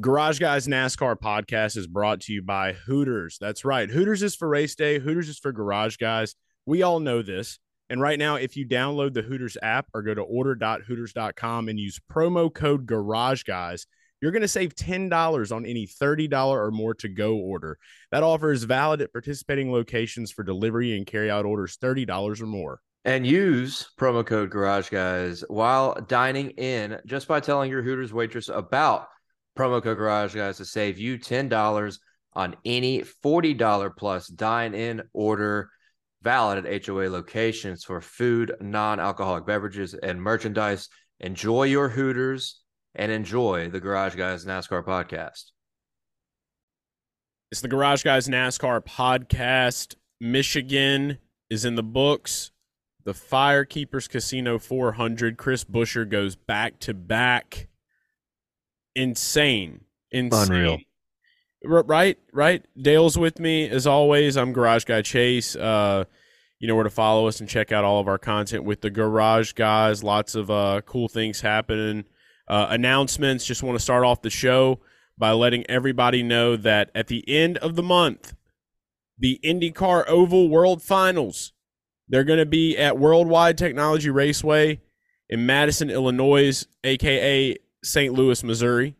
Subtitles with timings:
[0.00, 3.36] Garage Guys NASCAR podcast is brought to you by Hooters.
[3.40, 3.90] That's right.
[3.90, 6.36] Hooters is for race day, Hooters is for Garage Guys.
[6.66, 7.58] We all know this.
[7.90, 11.98] And right now, if you download the Hooters app or go to order.hooters.com and use
[12.12, 13.86] promo code Garage Guys,
[14.22, 17.76] you're going to save $10 on any $30 or more to go order.
[18.12, 22.46] That offer is valid at participating locations for delivery and carry out orders $30 or
[22.46, 22.80] more.
[23.04, 28.48] And use promo code Garage Guys while dining in just by telling your Hooters waitress
[28.48, 29.08] about
[29.58, 31.98] promo code Garage Guys to save you $10
[32.34, 35.70] on any $40 plus dine in order
[36.22, 40.88] valid at HOA locations for food, non alcoholic beverages, and merchandise.
[41.20, 42.60] Enjoy your Hooters
[42.94, 45.46] and enjoy the Garage Guys NASCAR podcast.
[47.50, 49.96] It's the Garage Guys NASCAR podcast.
[50.20, 51.18] Michigan
[51.50, 52.52] is in the books.
[53.04, 55.36] The Firekeepers Casino 400.
[55.38, 57.67] Chris Buescher goes back to back
[58.98, 59.84] insane.
[60.10, 60.52] Insane.
[60.52, 60.78] Unreal.
[61.64, 62.64] Right, right.
[62.80, 64.36] Dale's with me as always.
[64.36, 65.56] I'm Garage Guy Chase.
[65.56, 66.04] Uh,
[66.58, 68.90] you know where to follow us and check out all of our content with the
[68.90, 70.02] Garage Guys.
[70.02, 72.04] Lots of uh, cool things happening.
[72.48, 73.44] Uh, announcements.
[73.44, 74.80] Just want to start off the show
[75.16, 78.34] by letting everybody know that at the end of the month,
[79.18, 81.52] the IndyCar Oval World Finals,
[82.08, 84.80] they're going to be at Worldwide Technology Raceway
[85.28, 87.56] in Madison, Illinois, aka
[87.88, 88.14] St.
[88.14, 88.94] Louis, Missouri.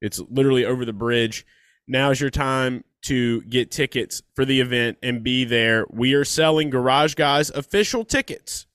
[0.00, 1.46] It's literally over the bridge.
[1.86, 5.86] Now's your time to get tickets for the event and be there.
[5.90, 8.66] We are selling Garage Guys official tickets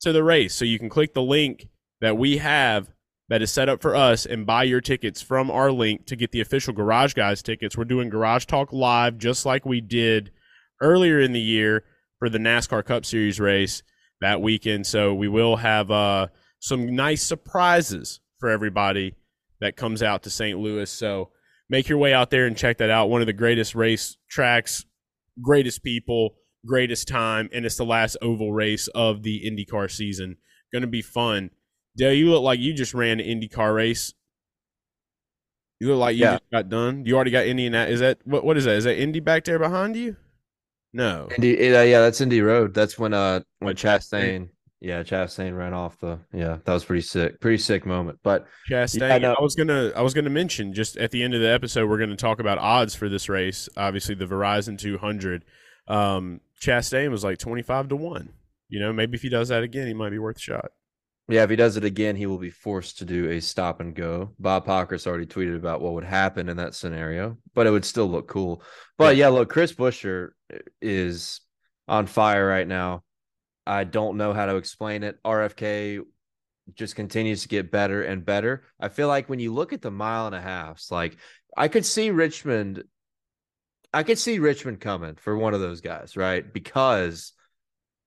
[0.00, 0.54] to the race.
[0.54, 1.68] So you can click the link
[2.00, 2.92] that we have
[3.28, 6.32] that is set up for us and buy your tickets from our link to get
[6.32, 7.76] the official Garage Guys tickets.
[7.76, 10.30] We're doing Garage Talk Live just like we did
[10.80, 11.84] earlier in the year
[12.18, 13.82] for the NASCAR Cup Series race
[14.20, 14.86] that weekend.
[14.86, 16.28] So we will have uh,
[16.58, 19.14] some nice surprises for everybody
[19.60, 20.58] that comes out to St.
[20.58, 20.90] Louis.
[20.90, 21.30] So
[21.70, 23.08] make your way out there and check that out.
[23.08, 24.84] One of the greatest race tracks,
[25.40, 26.34] greatest people,
[26.66, 30.38] greatest time, and it's the last oval race of the IndyCar season.
[30.72, 31.50] Going to be fun.
[31.96, 34.12] Dale, you look like you just ran an IndyCar race.
[35.78, 36.32] You look like you Yeah.
[36.32, 37.06] just got done.
[37.06, 37.84] You already got Indiana.
[37.84, 38.44] Is that what?
[38.44, 38.74] What is that?
[38.74, 40.16] Is that Indy back there behind you?
[40.92, 41.28] No.
[41.36, 42.74] Indy, uh, yeah, that's Indy Road.
[42.74, 44.48] That's when uh when Chastain,
[44.82, 48.18] yeah, Chastain ran off the yeah, that was pretty sick, pretty sick moment.
[48.24, 49.20] But Chastain.
[49.20, 49.34] Yeah, I.
[49.38, 52.00] I was gonna I was gonna mention just at the end of the episode we're
[52.00, 53.68] gonna talk about odds for this race.
[53.76, 55.44] Obviously the Verizon 200.
[55.86, 58.30] Um, Chastain was like 25 to one.
[58.68, 60.72] You know, maybe if he does that again, he might be worth a shot.
[61.28, 63.94] yeah, if he does it again, he will be forced to do a stop and
[63.94, 64.30] go.
[64.40, 68.10] Bob Pockrass already tweeted about what would happen in that scenario, but it would still
[68.10, 68.64] look cool.
[68.98, 70.30] But yeah, look, Chris Buescher
[70.80, 71.40] is
[71.86, 73.04] on fire right now.
[73.66, 75.18] I don't know how to explain it.
[75.24, 76.00] RFK
[76.74, 78.64] just continues to get better and better.
[78.80, 81.16] I feel like when you look at the mile and a halfs, like
[81.56, 82.84] I could see Richmond,
[83.92, 86.50] I could see Richmond coming for one of those guys, right?
[86.50, 87.32] Because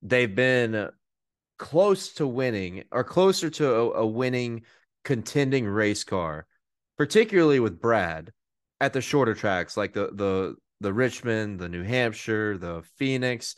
[0.01, 0.89] they've been
[1.57, 4.63] close to winning or closer to a, a winning
[5.03, 6.47] contending race car,
[6.97, 8.31] particularly with Brad
[8.81, 13.55] at the shorter tracks like the the the Richmond, the New Hampshire, the Phoenix,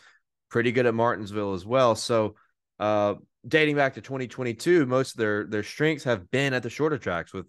[0.50, 1.96] pretty good at Martinsville as well.
[1.96, 2.35] So
[2.80, 3.16] uh
[3.47, 7.34] dating back to 2022, most of their their strengths have been at the shorter tracks
[7.34, 7.46] with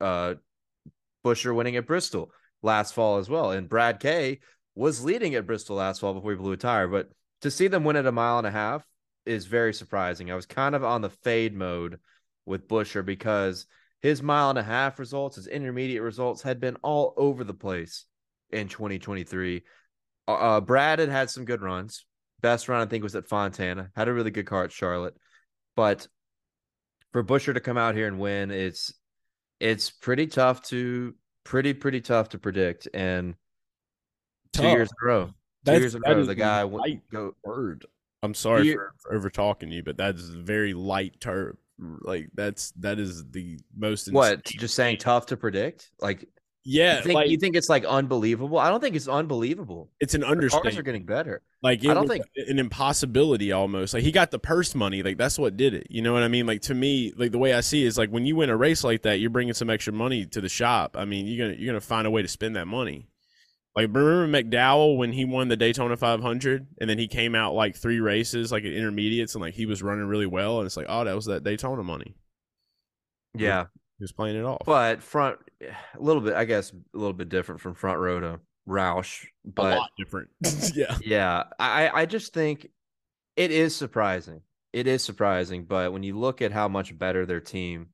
[0.00, 0.34] uh
[1.24, 2.30] Buescher winning at Bristol
[2.62, 3.50] last fall as well.
[3.52, 4.40] And Brad K
[4.74, 6.88] was leading at Bristol last fall before he blew a tire.
[6.88, 7.08] But
[7.42, 8.84] to see them win at a mile and a half
[9.26, 10.30] is very surprising.
[10.30, 11.98] I was kind of on the fade mode
[12.46, 13.66] with Buescher because
[14.00, 18.06] his mile and a half results, his intermediate results had been all over the place
[18.50, 19.64] in 2023.
[20.26, 22.06] Uh, Uh, Brad had had some good runs.
[22.40, 23.90] Best run, I think, was at Fontana.
[23.96, 25.16] Had a really good car at Charlotte.
[25.76, 26.06] But
[27.12, 28.92] for Buescher to come out here and win, it's
[29.60, 32.88] it's pretty tough to pretty pretty tough to predict.
[32.94, 33.34] And
[34.52, 35.30] two years in a row,
[35.66, 37.86] two years in a row, the guy went, light go word.
[38.22, 41.58] I'm sorry You- for, for over talking you, but that is very light term.
[41.80, 45.90] Like that's that is the most what just saying tough to predict.
[46.00, 46.28] Like
[46.70, 48.58] Yeah, you think like you think it's like unbelievable?
[48.58, 49.90] I don't think it's unbelievable.
[50.00, 50.78] it's an The cars understatement.
[50.78, 51.42] are getting better.
[51.62, 53.94] Like I don't think- an impossibility almost.
[53.94, 55.02] Like he got the purse money.
[55.02, 55.86] Like that's what did it.
[55.88, 56.46] You know what I mean?
[56.46, 58.56] Like to me, like the way I see it is like when you win a
[58.56, 60.94] race like that, you're bringing some extra money to the shop.
[60.98, 63.08] I mean, you're gonna you're gonna find a way to spend that money.
[63.74, 67.76] Like remember McDowell when he won the Daytona 500 and then he came out like
[67.76, 70.86] three races like at intermediates and like he was running really well and it's like
[70.88, 72.14] oh that was that Daytona money.
[73.34, 73.66] Yeah,
[73.98, 74.62] He was playing it off.
[74.66, 78.20] but front Eh, a little bit, I guess, a little bit different from front row
[78.20, 79.24] to Roush.
[79.46, 80.28] a But lot different.
[80.74, 80.96] yeah.
[81.04, 82.68] yeah, I I just think
[83.36, 84.42] it is surprising.
[84.72, 87.88] It is surprising, but when you look at how much better their team,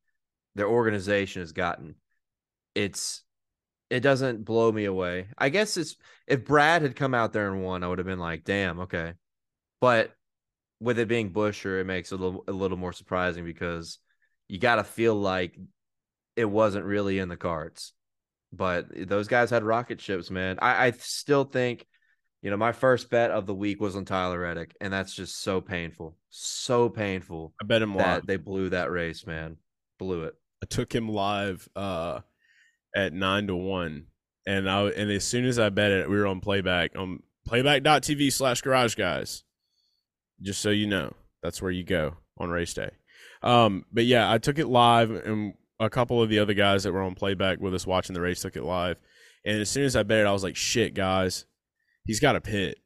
[0.55, 1.95] their organization has gotten,
[2.75, 3.23] it's
[3.89, 5.27] it doesn't blow me away.
[5.37, 5.95] I guess it's
[6.27, 9.13] if Brad had come out there and won, I would have been like, damn, okay.
[9.81, 10.13] But
[10.79, 13.99] with it being Buescher, it makes it a little a little more surprising because
[14.47, 15.57] you got to feel like
[16.35, 17.93] it wasn't really in the cards.
[18.51, 20.59] But those guys had rocket ships, man.
[20.61, 21.85] I, I still think,
[22.41, 25.41] you know, my first bet of the week was on Tyler Reddick, and that's just
[25.41, 27.53] so painful, so painful.
[27.61, 28.27] I bet him that live.
[28.27, 29.57] they blew that race, man.
[29.99, 30.35] Blew it.
[30.63, 32.21] I took him live uh,
[32.95, 34.05] at nine to one,
[34.47, 38.31] and I and as soon as I bet it, we were on playback on playback.tv
[38.31, 39.43] slash garage guys.
[40.41, 42.91] Just so you know, that's where you go on race day.
[43.41, 46.93] Um, but yeah, I took it live, and a couple of the other guys that
[46.93, 48.97] were on playback with us watching the race took it live.
[49.45, 51.45] And as soon as I bet it, I was like, "Shit, guys,
[52.05, 52.79] he's got a pit."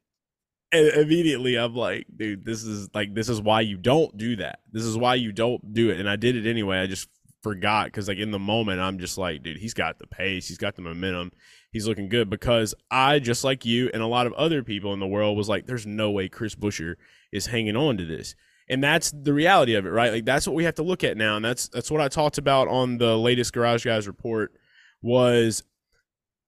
[0.72, 4.60] And immediately, I'm like, "Dude, this is like this is why you don't do that.
[4.70, 6.78] This is why you don't do it." And I did it anyway.
[6.78, 7.08] I just
[7.42, 10.48] forgot because like in the moment, I'm just like, "Dude, he's got the pace.
[10.48, 11.32] He's got the momentum.
[11.72, 15.00] He's looking good." Because I, just like you and a lot of other people in
[15.00, 16.96] the world, was like, "There's no way Chris Buescher
[17.32, 18.34] is hanging on to this."
[18.70, 20.12] And that's the reality of it, right?
[20.12, 22.38] Like that's what we have to look at now, and that's that's what I talked
[22.38, 24.52] about on the latest Garage Guys report.
[25.02, 25.62] Was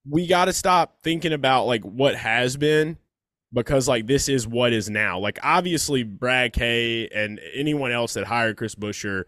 [0.08, 2.96] we got to stop thinking about like what has been
[3.52, 5.18] because like this is what is now.
[5.18, 9.24] Like obviously Brad K and anyone else that hired Chris Buescher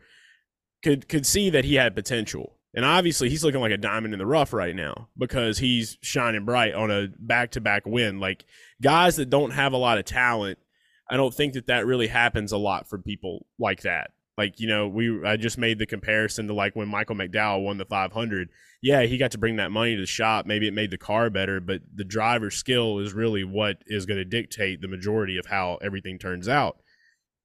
[0.83, 2.57] could could see that he had potential.
[2.77, 6.45] And obviously he's looking like a diamond in the rough right now because he's shining
[6.45, 8.19] bright on a back-to-back win.
[8.19, 8.45] Like
[8.83, 10.59] guys that don't have a lot of talent
[11.11, 14.11] I don't think that that really happens a lot for people like that.
[14.37, 17.79] Like you know, we I just made the comparison to like when Michael McDowell won
[17.79, 18.49] the 500.
[18.83, 20.45] Yeah, he got to bring that money to the shop.
[20.45, 24.19] Maybe it made the car better, but the driver's skill is really what is going
[24.19, 26.79] to dictate the majority of how everything turns out.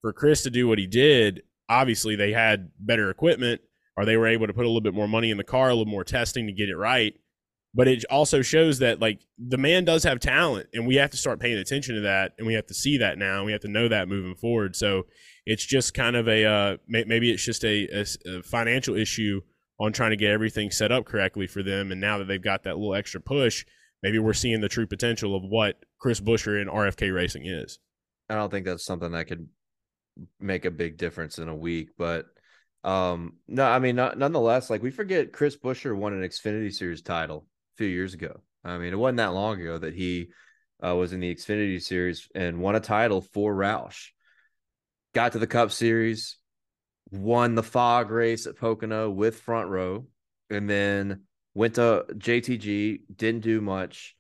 [0.02, 3.62] For Chris to do what he did, obviously they had better equipment,
[3.96, 5.76] or they were able to put a little bit more money in the car, a
[5.76, 7.14] little more testing to get it right
[7.74, 11.18] but it also shows that like the man does have talent and we have to
[11.18, 13.62] start paying attention to that and we have to see that now and we have
[13.62, 14.76] to know that moving forward.
[14.76, 15.04] So
[15.46, 17.88] it's just kind of a uh, maybe it's just a,
[18.26, 19.42] a, financial issue
[19.80, 22.64] on trying to get everything set up correctly for them and now that they've got
[22.64, 23.66] that little extra push
[24.04, 27.80] maybe we're seeing the true potential of what chris buescher and rfk racing is.
[28.30, 29.48] I don't think that's something that could
[30.40, 32.26] make a big difference in a week but
[32.84, 37.02] um no i mean not, nonetheless like we forget chris buescher won an xfinity series
[37.02, 37.46] title
[37.80, 38.42] few years ago.
[38.64, 40.32] I mean, it wasn't that long ago that he
[40.86, 44.10] uh, was in the Xfinity Series and won a title for Roush.
[45.16, 46.38] Got to the Cup Series,
[47.10, 50.08] won the fog race at Pocono with front row,
[50.50, 51.22] and then
[51.54, 54.14] went to JTG, didn't do much,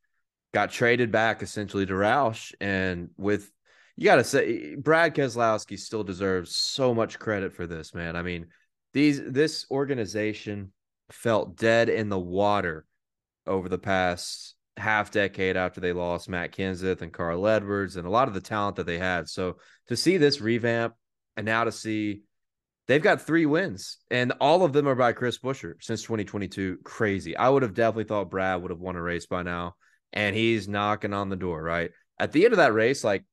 [0.53, 2.53] got traded back essentially to Roush.
[2.61, 3.51] And with,
[3.97, 8.15] you got to say, Brad Keselowski still deserves so much credit for this, man.
[8.15, 8.47] I mean,
[8.93, 10.71] these, this organization
[11.11, 12.85] felt dead in the water
[13.47, 18.09] over the past half decade after they lost Matt Kenseth and Carl Edwards and a
[18.09, 19.27] lot of the talent that they had.
[19.29, 19.57] So
[19.87, 20.95] to see this revamp
[21.37, 22.21] and now to see
[22.87, 26.79] they've got three wins and all of them are by Chris Buescher since 2022.
[26.83, 27.35] Crazy.
[27.35, 29.75] I would have definitely thought Brad would have won a race by now
[30.13, 31.91] and he's knocking on the door, right?
[32.17, 33.23] At the end of that race, like,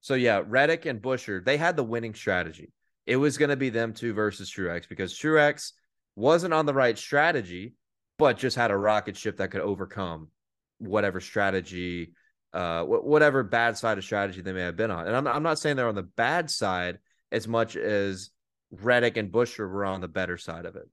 [0.00, 2.72] so yeah, Reddick and Buescher, they had the winning strategy.
[3.06, 5.72] It was going to be them two versus Truex because Truex
[6.14, 7.74] wasn't on the right strategy
[8.18, 10.28] but just had a rocket ship that could overcome
[10.78, 12.12] whatever strategy,
[12.52, 15.06] uh, whatever bad side of strategy they may have been on.
[15.06, 16.98] And I'm, I'm not saying they're on the bad side
[17.32, 18.30] as much as
[18.70, 20.88] Reddick and Buescher were on the better side of it.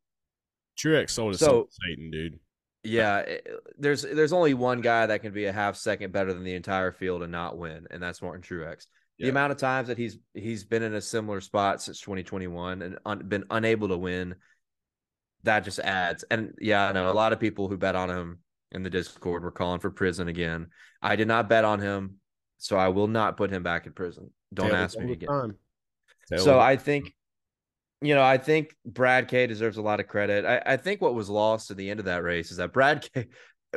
[0.77, 2.39] Truex sold so, Satan, dude.
[2.83, 3.23] Yeah,
[3.77, 6.91] there's there's only one guy that can be a half second better than the entire
[6.91, 8.87] field and not win, and that's Martin Truex.
[9.17, 9.25] Yeah.
[9.25, 12.97] The amount of times that he's he's been in a similar spot since 2021 and
[13.05, 14.35] un, been unable to win
[15.43, 16.23] that just adds.
[16.29, 18.39] And yeah, I know a lot of people who bet on him
[18.71, 20.67] in the Discord were calling for prison again.
[21.01, 22.15] I did not bet on him,
[22.57, 24.31] so I will not put him back in prison.
[24.53, 25.55] Don't Taylor ask me again.
[26.37, 27.13] So I think,
[28.01, 30.45] you know, I think Brad K deserves a lot of credit.
[30.45, 33.07] I, I think what was lost at the end of that race is that Brad
[33.13, 33.27] K,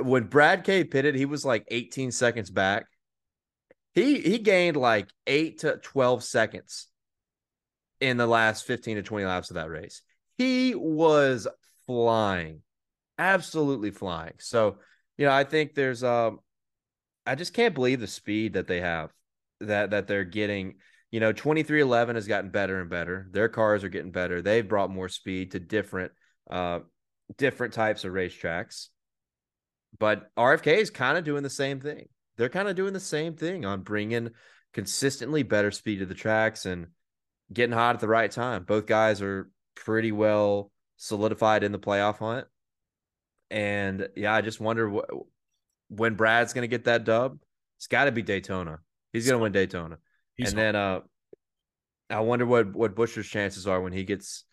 [0.00, 2.86] when Brad K pitted, he was like 18 seconds back.
[3.94, 6.88] He he gained like eight to 12 seconds
[8.00, 10.02] in the last 15 to 20 laps of that race
[10.38, 11.46] he was
[11.86, 12.62] flying,
[13.18, 14.34] absolutely flying.
[14.38, 14.78] So,
[15.16, 16.40] you know, I think there's um
[17.26, 19.12] I just can't believe the speed that they have
[19.60, 20.74] that that they're getting.
[21.12, 23.28] You know, 23XI has gotten better and better.
[23.30, 24.42] Their cars are getting better.
[24.42, 26.12] They've brought more speed to different
[26.50, 26.80] uh
[27.38, 28.88] different types of racetracks.
[29.98, 32.08] But RFK is kind of doing the same thing.
[32.36, 34.30] They're kind of doing the same thing on bringing
[34.74, 36.88] consistently better speed to the tracks and
[37.50, 38.64] getting hot at the right time.
[38.64, 42.46] Both guys are pretty well solidified in the playoff hunt.
[43.50, 45.08] and yeah, I just wonder what
[45.88, 47.38] when Brad's gonna get that dub.
[47.78, 48.80] It's got to be Daytona.
[49.12, 49.98] He's gonna win Daytona,
[50.34, 51.00] He's and then uh,
[52.10, 54.44] I wonder what what Buescher's chances are when he gets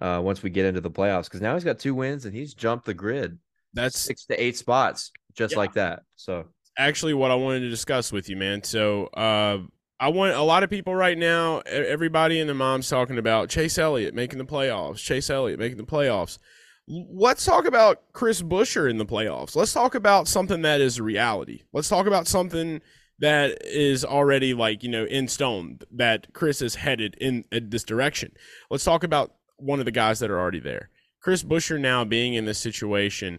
[0.00, 2.54] uh once we get into the playoffs because now he's got two wins and he's
[2.54, 3.38] jumped the grid
[3.74, 5.58] that's six to eight spots just Yeah.
[5.58, 6.02] like that.
[6.16, 6.46] So
[6.78, 8.62] actually what I wanted to discuss with you, man.
[8.62, 9.58] So, uh,
[10.00, 11.58] I want a lot of people right now.
[11.66, 14.96] Everybody and their mom's talking about Chase Elliott making the playoffs.
[14.96, 16.38] Chase Elliott making the playoffs.
[16.88, 19.54] Let's talk about Chris Buescher in the playoffs.
[19.54, 21.64] Let's talk about something that is reality.
[21.74, 22.80] Let's talk about something
[23.18, 27.84] that is already like you know in stone that Chris is headed in uh, this
[27.84, 28.32] direction.
[28.70, 30.88] Let's talk about one of the guys that are already there.
[31.20, 33.38] Chris Buescher now being in this situation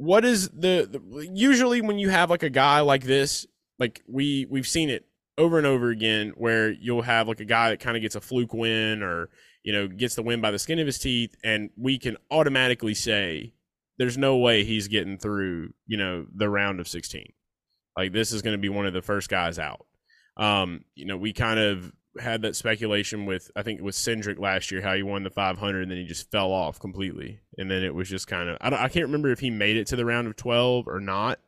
[0.00, 3.46] what is the, the usually when you have like a guy like this
[3.78, 5.04] like we we've seen it
[5.40, 8.20] over and over again where you'll have like a guy that kind of gets a
[8.20, 9.28] fluke win or
[9.62, 12.94] you know gets the win by the skin of his teeth and we can automatically
[12.94, 13.54] say
[13.98, 17.32] there's no way he's getting through you know the round of 16
[17.96, 19.86] like this is going to be one of the first guys out.
[20.36, 24.70] Um you know we kind of had that speculation with I think with Cindric last
[24.70, 27.40] year how he won the 500 and then he just fell off completely.
[27.58, 29.86] And then it was just kind of I I can't remember if he made it
[29.88, 31.40] to the round of 12 or not.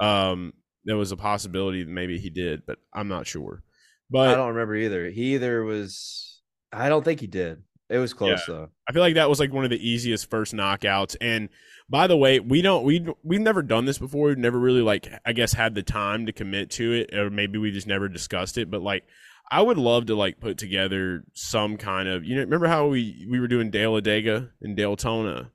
[0.00, 0.52] Um
[0.84, 3.62] there was a possibility that maybe he did but I'm not sure
[4.10, 5.08] But I don't remember either.
[5.10, 6.40] He either was
[6.72, 7.62] I don't think he did.
[7.88, 8.70] It was close though.
[8.88, 11.14] I feel like that was like one of the easiest first knockouts.
[11.20, 11.50] And
[11.90, 14.28] by the way, we don't we we've never done this before.
[14.28, 17.58] We've never really like I guess had the time to commit to it, or maybe
[17.58, 18.70] we just never discussed it.
[18.70, 19.04] But like,
[19.50, 23.26] I would love to like put together some kind of you know remember how we
[23.30, 25.50] we were doing Dale Adega and Daytona.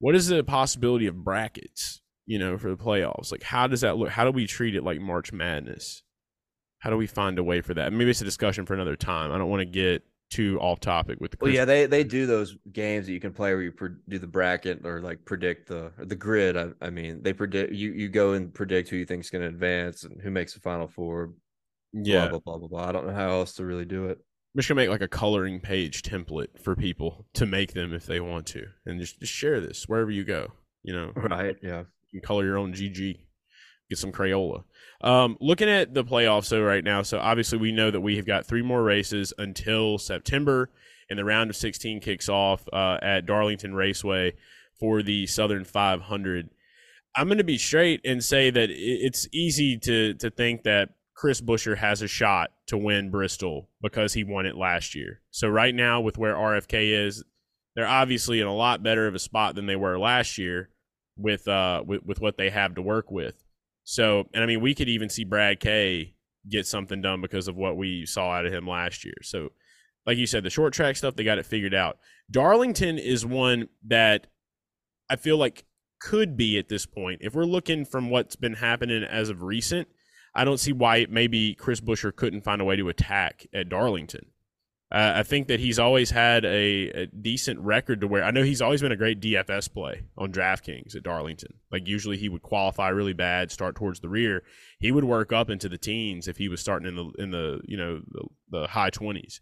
[0.00, 2.02] What is the possibility of brackets?
[2.30, 4.10] You know, for the playoffs, like how does that look?
[4.10, 6.04] How do we treat it like March Madness?
[6.78, 7.92] How do we find a way for that?
[7.92, 9.32] Maybe it's a discussion for another time.
[9.32, 11.38] I don't want to get too off topic with the.
[11.40, 14.20] Well, yeah, they they do those games that you can play where you pre- do
[14.20, 16.56] the bracket or like predict the the grid.
[16.56, 19.48] I, I mean, they predict you you go and predict who you think's going to
[19.48, 21.32] advance and who makes the final four.
[21.92, 22.28] yeah.
[22.28, 22.88] Blah blah blah blah blah.
[22.88, 24.18] I don't know how else to really do it.
[24.54, 28.06] I'm just gonna make like a coloring page template for people to make them if
[28.06, 30.52] they want to, and just, just share this wherever you go.
[30.84, 31.56] You know, Right?
[31.60, 31.82] Yeah.
[32.12, 33.18] Can color your own GG,
[33.88, 34.64] get some Crayola.
[35.02, 38.26] Um, looking at the playoffs though right now, so obviously we know that we have
[38.26, 40.70] got three more races until September,
[41.08, 44.34] and the round of 16 kicks off uh, at Darlington Raceway
[44.78, 46.50] for the Southern 500.
[47.16, 51.40] I'm going to be straight and say that it's easy to to think that Chris
[51.40, 55.20] Buescher has a shot to win Bristol because he won it last year.
[55.30, 57.24] So right now with where RFK is,
[57.74, 60.70] they're obviously in a lot better of a spot than they were last year
[61.20, 63.44] with uh with, with what they have to work with.
[63.84, 66.14] So and I mean we could even see Brad K
[66.48, 69.16] get something done because of what we saw out of him last year.
[69.22, 69.50] So
[70.06, 71.98] like you said, the short track stuff they got it figured out.
[72.30, 74.26] Darlington is one that
[75.08, 75.64] I feel like
[76.00, 77.20] could be at this point.
[77.22, 79.88] If we're looking from what's been happening as of recent,
[80.34, 84.26] I don't see why maybe Chris Buescher couldn't find a way to attack at Darlington.
[84.92, 88.42] Uh, I think that he's always had a, a decent record to where I know
[88.42, 91.54] he's always been a great DFS play on DraftKings at Darlington.
[91.70, 94.42] Like usually he would qualify really bad, start towards the rear.
[94.80, 97.60] He would work up into the teens if he was starting in the in the
[97.64, 99.40] you know the, the high twenties.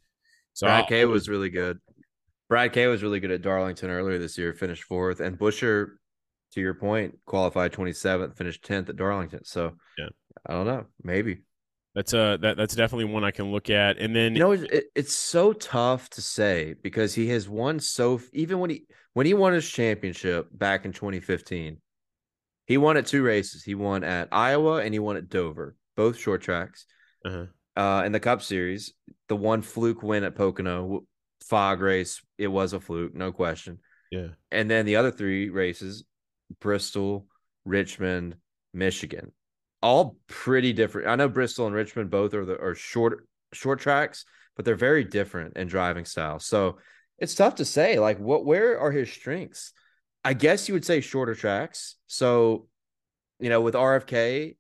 [0.53, 1.79] So Brad K was really good.
[2.51, 5.93] Brad K was really good at Darlington earlier this year, finished fourth, and Buescher,
[6.53, 9.45] to your point, qualified twenty seventh, finished tenth at Darlington.
[9.45, 10.09] So Yeah.
[10.47, 11.43] I don't know, maybe.
[11.95, 13.99] That's uh that that's definitely one I can look at.
[13.99, 18.21] And then You know, it, it's so tough to say because he has won so
[18.33, 21.79] even when he when he won his championship back in 2015,
[22.67, 23.65] he won at two races.
[23.65, 26.87] He won at Iowa and he won at Dover, both short tracks.
[27.25, 28.93] uh Uh, in the Cup Series,
[29.29, 31.05] the one fluke win at Pocono,
[31.45, 33.79] fog race, it was a fluke, no question.
[34.11, 36.05] yeah And then the other three races,
[36.61, 37.27] Bristol,
[37.65, 38.37] Richmond,
[38.75, 39.33] Michigan,
[39.83, 41.09] all pretty different.
[41.09, 44.25] I know Bristol and Richmond both are the are short short tracks,
[44.57, 46.39] but they're very different in driving style.
[46.41, 46.79] So
[47.19, 47.99] it's tough to say.
[47.99, 49.73] Like, what where are his strengths?
[50.25, 51.97] I guess you would say shorter tracks.
[52.07, 52.67] So,
[53.41, 54.57] you know, with RFK,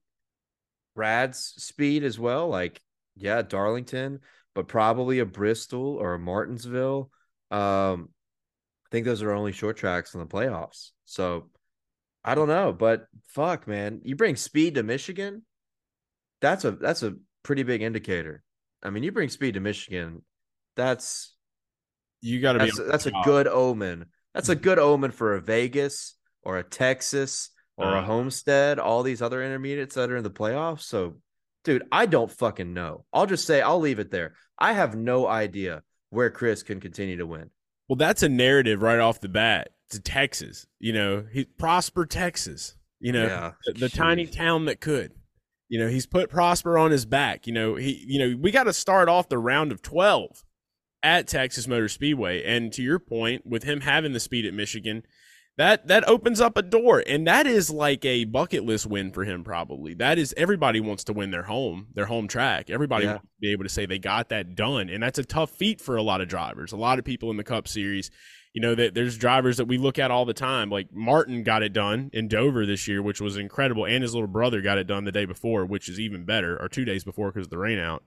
[0.94, 2.48] Brad's speed as well.
[2.48, 2.80] Like,
[3.16, 4.20] yeah, Darlington,
[4.54, 7.10] but probably a Bristol or a Martinsville.
[7.50, 8.08] Um,
[8.86, 10.90] I think those are only short tracks in the playoffs.
[11.04, 11.50] So
[12.28, 15.46] I don't know, but fuck, man, you bring speed to Michigan.
[16.42, 18.42] That's a that's a pretty big indicator.
[18.82, 20.22] I mean, you bring speed to Michigan.
[20.76, 21.34] That's
[22.20, 24.06] you got to be that's a good omen.
[24.34, 28.04] That's a good omen for a Vegas or a Texas or a Uh.
[28.04, 28.78] Homestead.
[28.78, 30.82] All these other intermediates that are in the playoffs.
[30.82, 31.16] So,
[31.64, 33.06] dude, I don't fucking know.
[33.10, 34.34] I'll just say I'll leave it there.
[34.58, 37.48] I have no idea where Chris can continue to win.
[37.88, 39.70] Well, that's a narrative right off the bat.
[39.90, 40.66] To Texas.
[40.78, 42.74] You know, he Prosper, Texas.
[43.00, 45.12] You know, Yeah, the, the tiny town that could.
[45.68, 47.46] You know, he's put Prosper on his back.
[47.46, 50.42] You know, he you know, we got to start off the round of 12
[51.02, 52.42] at Texas Motor Speedway.
[52.42, 55.04] And to your point, with him having the speed at Michigan,
[55.58, 59.24] that that opens up a door and that is like a bucket list win for
[59.24, 59.92] him probably.
[59.94, 62.70] That is everybody wants to win their home, their home track.
[62.70, 63.10] Everybody Yeah.
[63.14, 65.80] wants to be able to say they got that done and that's a tough feat
[65.80, 66.70] for a lot of drivers.
[66.72, 68.10] A lot of people in the Cup series
[68.52, 70.70] you know that there's drivers that we look at all the time.
[70.70, 74.28] Like martin got it done in dover this year which was incredible and his little
[74.28, 77.30] brother got it done the day before which is even better or two days before
[77.30, 78.02] because of the rain out.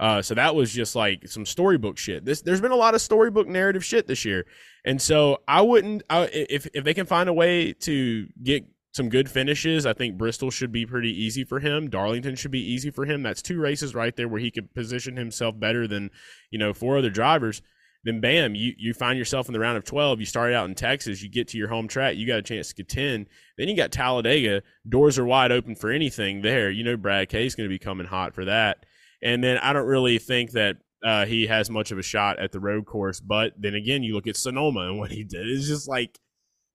[0.00, 2.24] Uh, so that was just like some storybook shit.
[2.24, 4.46] This there's been a lot of storybook narrative shit this year.
[4.84, 9.08] And so i wouldn't I, if, if they can find a way to get some
[9.08, 11.88] good finishes i think bristol should be pretty easy for him.
[11.88, 13.22] Darlington should be easy for him.
[13.22, 16.10] That's two races right there where he could position himself better than
[16.50, 17.62] you know four other drivers
[18.04, 20.20] then bam, you, you find yourself in the round of 12.
[20.20, 22.68] You started out in Texas, you get to your home track, you got a chance
[22.68, 23.28] to contend.
[23.56, 24.62] Then you got Talladega.
[24.88, 26.70] Doors are wide open for anything there.
[26.70, 28.84] You know Brad K is going to be coming hot for that.
[29.22, 32.52] And then I don't really think that uh, he has much of a shot at
[32.52, 33.20] the road course.
[33.20, 35.46] But then again, you look at Sonoma and what he did.
[35.48, 36.18] It's just like,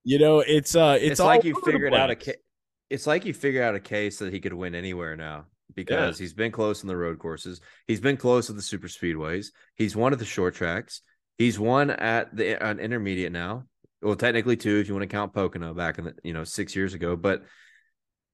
[0.03, 2.41] you know, it's uh, it's, It's, all like you figured out a ca-
[2.89, 6.33] it's like you figured out a case that he could win anywhere now because he's
[6.33, 7.61] been close in the road courses.
[7.87, 9.47] He's been close at the super speedways.
[9.75, 11.01] He's won at the short tracks.
[11.37, 13.63] He's won at the an intermediate now.
[14.01, 16.75] Well, technically two if you want to count Pocono back in the you know six
[16.75, 17.15] years ago.
[17.15, 17.43] But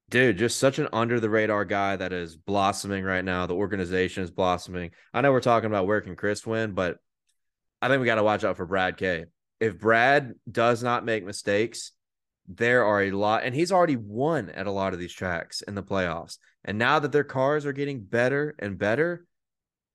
[0.09, 3.45] dude, just such an under the radar guy that is blossoming right now.
[3.45, 4.91] The organization is blossoming.
[5.13, 6.97] I know we're talking about where can Chris win, but
[7.81, 9.25] I think we got to watch out for Brad K.
[9.59, 11.91] If Brad does not make mistakes,
[12.47, 15.75] there are a lot, and he's already won at a lot of these tracks in
[15.75, 16.37] the playoffs.
[16.65, 19.25] And now that their cars are getting better and better,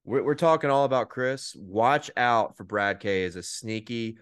[0.08, 1.54] we're, we're talking all about Chris.
[1.56, 4.16] Watch out for Brad K as a sneaky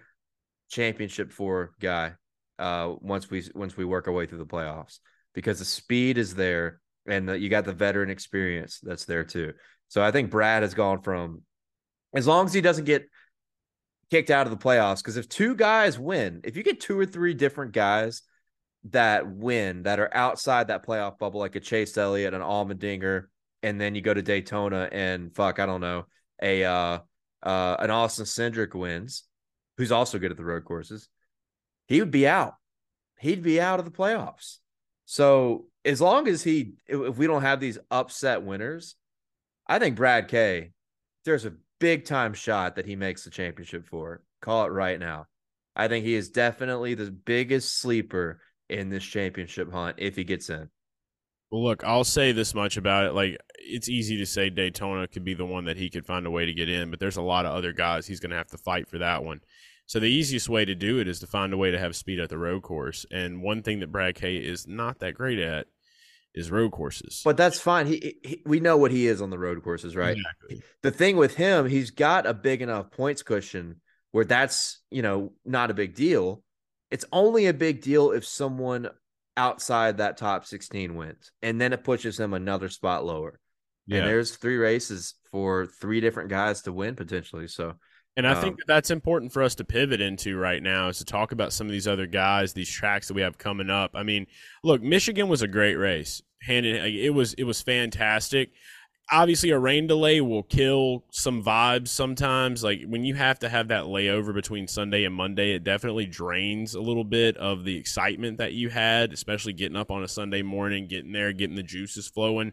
[0.69, 2.13] championship four guy.
[2.59, 4.99] Uh, once we once we work our way through the playoffs,
[5.33, 9.53] because the speed is there, and the, you got the veteran experience that's there too.
[9.87, 11.43] So I think Brad has gone from,
[12.13, 13.07] as long as he doesn't get
[14.11, 17.05] kicked out of the playoffs, because if two guys win, if you get two or
[17.05, 18.23] three different guys
[18.89, 23.25] that win that are outside that playoff bubble, like a Chase Elliott, an Allmendinger,
[23.63, 26.05] and then you go to Daytona and fuck, I don't know,
[26.41, 26.99] a uh,
[27.43, 29.23] uh, an Austin Cindric wins,
[29.77, 31.07] who's also good at the road courses,
[31.87, 32.55] he would be out.
[33.19, 34.57] He'd be out of the playoffs.
[35.05, 38.95] So as long as he, if we don't have these upset winners,
[39.65, 40.71] I think Brad K,
[41.25, 44.21] there's a big time shot that he makes the championship for.
[44.41, 45.27] Call it right now.
[45.75, 50.49] I think he is definitely the biggest sleeper in this championship hunt if he gets
[50.49, 50.69] in.
[51.51, 53.13] Well, look, I'll say this much about it.
[53.13, 56.31] Like, it's easy to say Daytona could be the one that he could find a
[56.31, 58.49] way to get in, but there's a lot of other guys he's going to have
[58.49, 59.39] to fight for that one.
[59.85, 62.19] So the easiest way to do it is to find a way to have speed
[62.19, 63.05] at the road course.
[63.09, 65.67] And one thing that Brad K is not that great at
[66.35, 67.21] is road courses.
[67.23, 67.87] But that's fine.
[67.87, 70.17] He, he we know what he is on the road courses, right?
[70.17, 70.61] Exactly.
[70.81, 73.79] The thing with him, he's got a big enough points cushion
[74.11, 76.43] where that's, you know, not a big deal.
[76.91, 78.89] It's only a big deal if someone
[79.37, 81.31] outside that top 16 wins.
[81.41, 83.39] And then it pushes him another spot lower.
[83.85, 83.99] Yeah.
[83.99, 87.47] And there's three races for three different guys to win potentially.
[87.47, 87.75] So
[88.17, 90.97] And I Um, think that that's important for us to pivot into right now is
[90.97, 93.91] to talk about some of these other guys, these tracks that we have coming up.
[93.93, 94.25] I mean,
[94.63, 96.21] look, Michigan was a great race.
[96.41, 98.51] Hand in, it was it was fantastic.
[99.09, 102.63] Obviously, a rain delay will kill some vibes sometimes.
[102.63, 106.75] Like when you have to have that layover between Sunday and Monday, it definitely drains
[106.75, 110.41] a little bit of the excitement that you had, especially getting up on a Sunday
[110.41, 112.51] morning, getting there, getting the juices flowing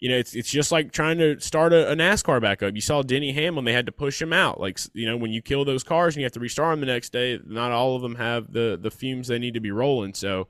[0.00, 2.74] you know, it's it's just like trying to start a, a NASCAR back up.
[2.74, 4.60] You saw Denny Hamlin; they had to push him out.
[4.60, 6.92] Like you know, when you kill those cars and you have to restart them the
[6.92, 10.14] next day, not all of them have the the fumes they need to be rolling.
[10.14, 10.46] So,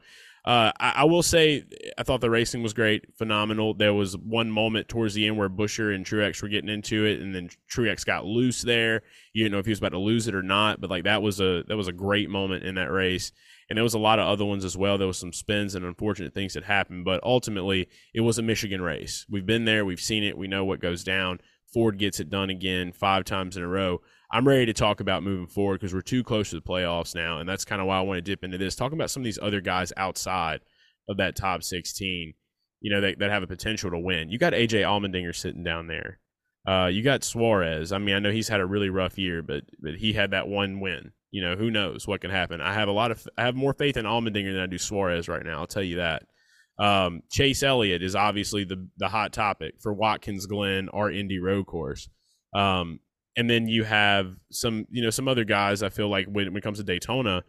[0.48, 1.64] uh, I, I will say,
[1.98, 3.74] I thought the racing was great, phenomenal.
[3.74, 7.20] There was one moment towards the end where Buescher and Truex were getting into it,
[7.20, 9.02] and then Truex got loose there.
[9.32, 11.22] You didn't know if he was about to lose it or not, but like that
[11.22, 13.30] was a that was a great moment in that race
[13.68, 14.96] and there was a lot of other ones as well.
[14.96, 18.80] There was some spins and unfortunate things that happened, but ultimately it was a Michigan
[18.80, 19.26] race.
[19.28, 21.40] We've been there, we've seen it, we know what goes down.
[21.72, 24.00] Ford gets it done again five times in a row.
[24.30, 27.38] I'm ready to talk about moving forward because we're too close to the playoffs now,
[27.38, 28.76] and that's kind of why I want to dip into this.
[28.76, 30.60] Talking about some of these other guys outside
[31.08, 32.34] of that top 16,
[32.80, 34.28] you know, that, that have a potential to win.
[34.28, 36.20] You got AJ Allmendinger sitting down there.
[36.68, 37.92] Uh, you got Suarez.
[37.92, 40.48] I mean, I know he's had a really rough year, but but he had that
[40.48, 41.12] one win.
[41.30, 42.60] You know, who knows what can happen.
[42.60, 45.28] I have a lot of I have more faith in Allmendinger than I do Suarez
[45.28, 45.60] right now.
[45.60, 46.24] I'll tell you that.
[46.78, 51.66] Um, Chase Elliott is obviously the the hot topic for Watkins Glen, our Indy road
[51.66, 52.08] course.
[52.54, 53.00] Um,
[53.38, 55.85] and then you have some, you know, some other guys.
[55.85, 57.44] I feel like when, when it comes to Daytona,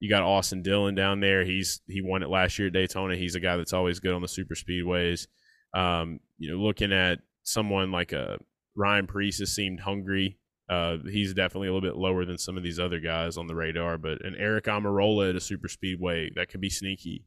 [0.00, 1.44] you got Austin Dillon down there.
[1.44, 3.14] He's he won it last year at Daytona.
[3.14, 5.26] He's a guy that's always good on the super speedways.
[5.74, 8.38] Um, you know, looking at someone like a
[8.74, 10.38] Ryan Preece has seemed hungry.
[10.70, 13.54] Uh, he's definitely a little bit lower than some of these other guys on the
[13.54, 17.26] radar, but an Aric Almirola at a super speedway that could be sneaky.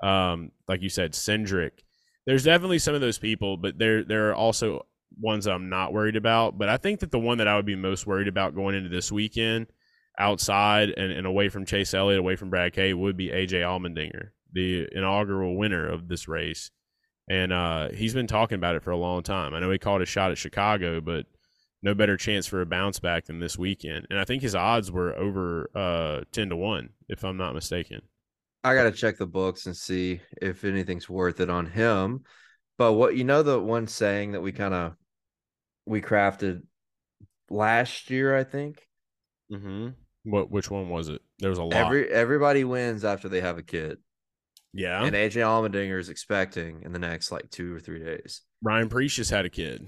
[0.00, 1.72] Um, like you said, Cindric.
[2.24, 6.16] There's definitely some of those people, but there there are also ones I'm not worried
[6.16, 6.58] about.
[6.58, 8.88] But I think that the one that I would be most worried about going into
[8.88, 9.68] this weekend,
[10.18, 14.30] outside and, and away from Chase Elliott, away from Brad K, would be AJ Allmendinger,
[14.52, 16.70] the inaugural winner of this race.
[17.30, 19.54] And uh, he's been talking about it for a long time.
[19.54, 21.26] I know he called a shot at Chicago, but
[21.82, 24.06] no better chance for a bounce back than this weekend.
[24.10, 28.00] And I think his odds were over uh, 10 to 1, if I'm not mistaken.
[28.64, 32.24] I got to check the books and see if anything's worth it on him.
[32.78, 34.94] But what you know, the one saying that we kind of
[35.84, 36.62] we crafted
[37.50, 38.86] last year, I think.
[39.52, 39.88] Mm-hmm.
[40.24, 40.50] What?
[40.50, 41.20] Which one was it?
[41.38, 41.74] There was a lot.
[41.74, 43.98] Every everybody wins after they have a kid.
[44.72, 45.02] Yeah.
[45.02, 48.42] And AJ Allmendinger is expecting in the next like two or three days.
[48.62, 49.86] Ryan Preece just had a kid.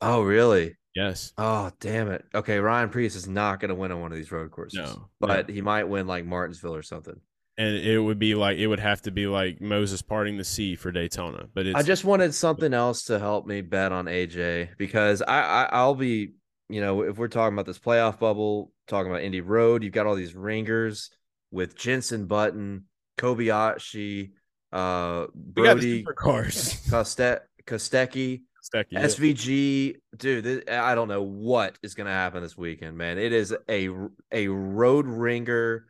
[0.00, 0.76] Oh, really?
[0.94, 1.32] Yes.
[1.36, 2.24] Oh, damn it.
[2.34, 4.78] Okay, Ryan Preece is not going to win on one of these road courses.
[4.78, 5.54] No, but no.
[5.54, 7.20] he might win like Martinsville or something.
[7.60, 10.76] And it would be like it would have to be like Moses parting the sea
[10.76, 11.44] for Daytona.
[11.52, 15.42] But it's, I just wanted something else to help me bet on AJ because I,
[15.42, 16.30] I I'll be
[16.70, 20.06] you know if we're talking about this playoff bubble, talking about Indy Road, you've got
[20.06, 21.10] all these ringers
[21.50, 22.86] with Jenson Button,
[23.18, 24.30] Kobayashi,
[24.72, 28.40] uh, Brodie, cars, Koste- Kostecki,
[28.74, 29.04] Kostecki, yeah.
[29.04, 30.44] SVG, dude.
[30.44, 33.18] This, I don't know what is going to happen this weekend, man.
[33.18, 33.90] It is a
[34.32, 35.84] a road ringer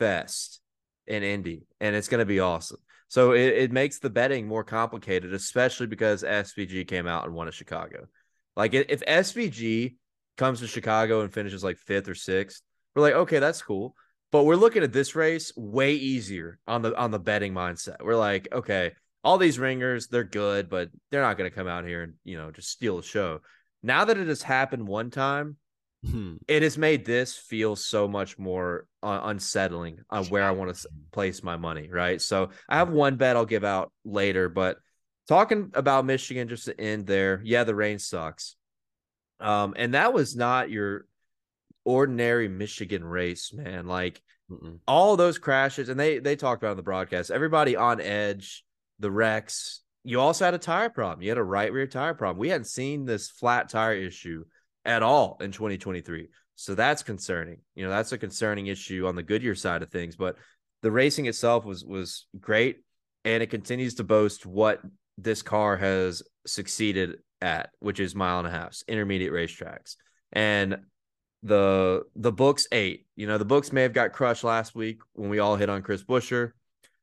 [0.00, 0.61] fest
[1.06, 2.78] in Indy, and it's going to be awesome.
[3.08, 7.48] So it, it makes the betting more complicated, especially because SVG came out and won
[7.48, 8.06] at Chicago.
[8.56, 9.96] Like if SVG
[10.36, 12.62] comes to Chicago and finishes like fifth or sixth,
[12.94, 13.94] we're like, okay, that's cool.
[14.30, 18.02] But we're looking at this race way easier on the on the betting mindset.
[18.02, 21.86] We're like, okay, all these ringers, they're good, but they're not going to come out
[21.86, 23.40] here and you know just steal the show.
[23.82, 25.56] Now that it has happened one time,
[26.04, 26.34] Hmm.
[26.48, 30.88] it has made this feel so much more uh, unsettling on where I want to
[31.12, 31.88] place my money.
[31.88, 32.20] Right.
[32.20, 34.78] So I have one bet I'll give out later, but
[35.28, 37.40] talking about Michigan just to end there.
[37.44, 38.56] Yeah, the rain sucks.
[39.38, 41.06] Um, and that was not your
[41.84, 43.86] ordinary Michigan race, man.
[43.86, 44.78] Like Mm-mm.
[44.88, 47.30] all those crashes, and they they talked about in the broadcast.
[47.30, 48.64] Everybody on edge,
[48.98, 49.82] the wrecks.
[50.04, 51.22] You also had a tire problem.
[51.22, 52.38] You had a right rear tire problem.
[52.38, 54.44] We hadn't seen this flat tire issue
[54.84, 56.28] at all in 2023.
[56.56, 57.58] So that's concerning.
[57.74, 60.16] You know, that's a concerning issue on the Goodyear side of things.
[60.16, 60.36] But
[60.82, 62.78] the racing itself was was great,
[63.24, 64.80] and it continues to boast what
[65.18, 69.96] this car has succeeded at, which is mile and a half, intermediate racetracks.
[70.32, 70.78] And
[71.42, 73.06] the the books ate.
[73.16, 75.82] You know, the books may have got crushed last week when we all hit on
[75.82, 76.52] Chris Buescher.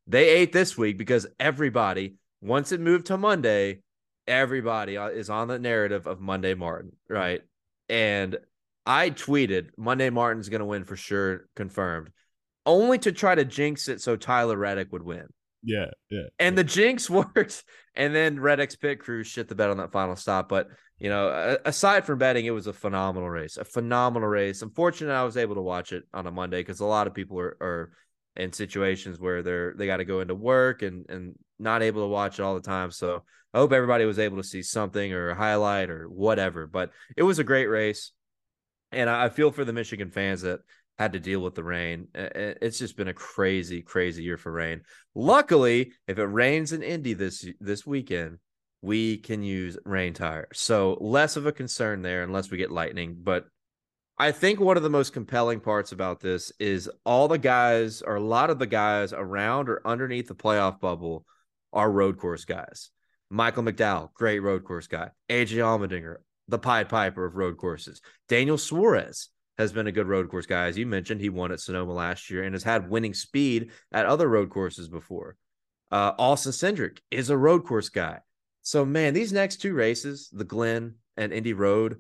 [0.07, 3.81] They ate this week because everybody, once it moved to Monday,
[4.27, 7.41] everybody uh, is on the narrative of Monday Martin, right?
[7.89, 8.38] And
[8.86, 12.10] I tweeted Monday Martin's going to win for sure, confirmed,
[12.65, 15.28] only to try to jinx it so Tyler Reddick would win.
[15.63, 16.28] Yeah, yeah.
[16.38, 17.63] And the jinx worked.
[17.95, 20.47] And then Reddick's pit crew shit the bet on that final stop.
[20.47, 24.62] But, you know, aside from betting, it was a phenomenal race, a phenomenal race.
[24.62, 27.39] Unfortunately, I was able to watch it on a Monday because a lot of people
[27.39, 27.91] are, are
[28.36, 32.07] in situations where they're they got to go into work and and not able to
[32.07, 32.91] watch it all the time.
[32.91, 36.67] So I hope everybody was able to see something or a highlight or whatever.
[36.67, 38.11] But it was a great race,
[38.91, 40.61] and I feel for the Michigan fans that
[40.97, 42.07] had to deal with the rain.
[42.13, 44.81] It's just been a crazy, crazy year for rain.
[45.15, 48.39] Luckily, if it rains in Indy this this weekend,
[48.81, 50.47] we can use rain tires.
[50.53, 53.17] So less of a concern there unless we get lightning.
[53.21, 53.45] But
[54.17, 58.15] I think one of the most compelling parts about this is all the guys or
[58.15, 61.25] a lot of the guys around or underneath the playoff bubble
[61.73, 62.89] are road course guys.
[63.29, 65.12] Michael McDowell, great road course guy.
[65.29, 68.01] AJ Allmendinger, the Pied Piper of road courses.
[68.27, 70.65] Daniel Suarez has been a good road course guy.
[70.65, 74.05] As you mentioned, he won at Sonoma last year and has had winning speed at
[74.05, 75.36] other road courses before.
[75.91, 78.19] Uh, Austin Cindric is a road course guy.
[78.62, 81.99] So, man, these next two races, the Glen and Indy Road,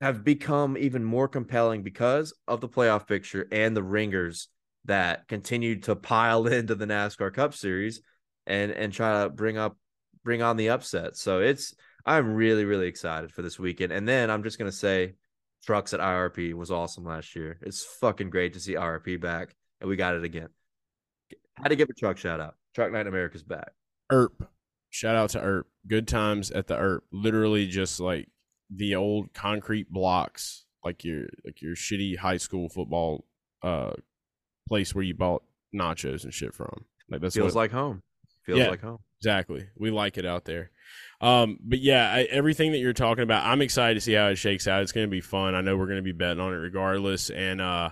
[0.00, 4.48] have become even more compelling because of the playoff picture and the ringers
[4.84, 8.02] that continue to pile into the NASCAR Cup Series
[8.46, 9.76] and and try to bring up
[10.24, 11.16] bring on the upset.
[11.16, 11.74] So it's
[12.04, 13.92] I'm really really excited for this weekend.
[13.92, 15.14] And then I'm just gonna say,
[15.64, 17.58] trucks at IRP was awesome last year.
[17.62, 20.48] It's fucking great to see IRP back, and we got it again.
[21.56, 22.56] Had to give a truck shout out.
[22.74, 23.72] Truck Night America's back.
[24.10, 24.48] ERP.
[24.90, 25.66] Shout out to ERP.
[25.86, 27.04] Good times at the ERP.
[27.12, 28.28] Literally just like
[28.74, 33.24] the old concrete blocks, like your like your shitty high school football
[33.62, 33.92] uh
[34.68, 35.42] place where you bought
[35.74, 36.84] nachos and shit from.
[37.10, 38.02] Like that's Feels what, like home.
[38.44, 38.68] Feels Yeah.
[38.68, 38.98] like home.
[39.20, 39.68] Exactly.
[39.76, 40.70] We like it out there.
[41.20, 44.36] Um, but yeah, I, everything that you're talking about, I'm excited to see how it
[44.36, 44.82] shakes out.
[44.82, 45.54] It's going to be fun.
[45.54, 47.90] I know we're going to be betting on it regardless, and uh,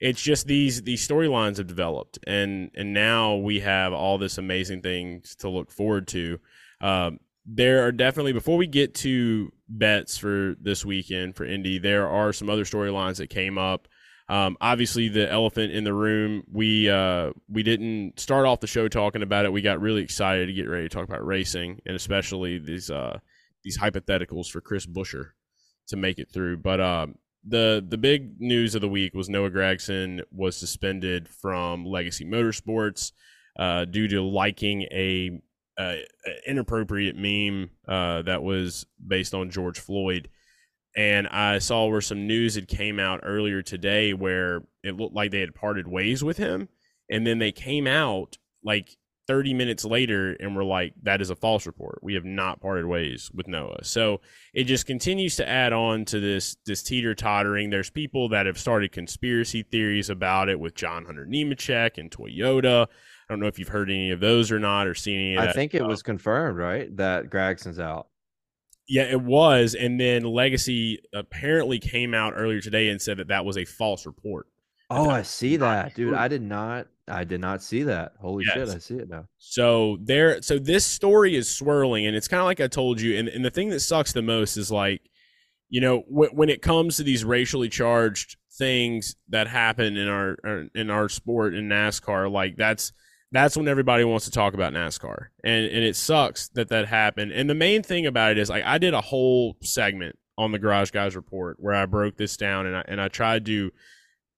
[0.00, 4.80] it's just these these storylines have developed, and and now we have all this amazing
[4.80, 6.40] things to look forward to.
[6.80, 12.08] Um, there are definitely before we get to bets for this weekend for Indy, there
[12.08, 13.86] are some other storylines that came up.
[14.30, 16.44] Um, obviously, the elephant in the room.
[16.50, 19.52] We uh, we didn't start off the show talking about it.
[19.52, 23.18] We got really excited to get ready to talk about racing, and especially these uh,
[23.64, 25.30] these hypotheticals for Chris Buescher
[25.88, 26.58] to make it through.
[26.58, 31.84] But um, the the big news of the week was Noah Gragson was suspended from
[31.84, 33.10] Legacy Motorsports
[33.58, 35.40] uh, due to liking a,
[36.46, 40.28] inappropriate meme uh, that was based on George Floyd
[40.96, 45.30] and I saw where some news had came out earlier today where it looked like
[45.30, 46.68] they had parted ways with him,
[47.08, 51.36] and then they came out like 30 minutes later and were like, "That is a
[51.36, 52.00] false report.
[52.02, 54.20] We have not parted ways with Noah." So
[54.52, 57.70] it just continues to add on to this this teeter tottering.
[57.70, 62.86] There's people that have started conspiracy theories about it with John Hunter Nemechek and Toyota.
[62.86, 65.36] I don't know if you've heard any of those or not, or seen any.
[65.36, 66.96] Of I think it was confirmed, right?
[66.96, 68.08] That Gragson's out.
[68.90, 73.44] Yeah, it was, and then Legacy apparently came out earlier today and said that that
[73.44, 74.48] was a false report.
[74.90, 76.14] Oh, I see that, dude.
[76.14, 76.88] I did not.
[77.06, 78.12] I did not see that.
[78.20, 79.26] Holy shit, I see it now.
[79.38, 83.16] So there, so this story is swirling, and it's kind of like I told you.
[83.16, 85.02] And, and the thing that sucks the most is like,
[85.68, 90.36] you know, wh- when it comes to these racially charged things that happen in our
[90.44, 92.92] our- in our sport in NASCAR, like that's
[93.32, 97.32] that's when everybody wants to talk about NASCAR, and and it sucks that that happened.
[97.32, 100.58] And the main thing about it is, like, I did a whole segment on the
[100.58, 103.70] Garage Guys report where I broke this down, and I and I tried to.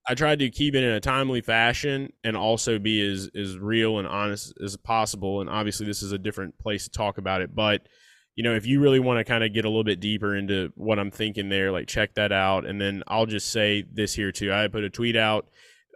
[0.09, 3.99] I tried to keep it in a timely fashion and also be as as real
[3.99, 5.41] and honest as possible.
[5.41, 7.55] And obviously, this is a different place to talk about it.
[7.55, 7.87] But
[8.35, 10.73] you know, if you really want to kind of get a little bit deeper into
[10.75, 12.67] what I'm thinking there, like check that out.
[12.67, 14.53] And then I'll just say this here too.
[14.53, 15.49] I put a tweet out.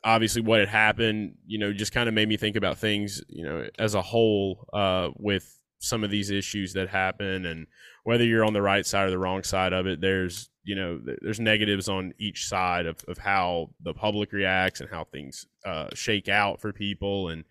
[0.07, 3.45] Obviously, what had happened, you know, just kind of made me think about things, you
[3.45, 7.67] know, as a whole uh, with some of these issues that happen and
[8.05, 10.99] whether you're on the right side or the wrong side of it there's you know
[10.99, 15.45] th- there's negatives on each side of, of how the public reacts and how things
[15.67, 17.29] uh, shake out for people.
[17.29, 17.45] And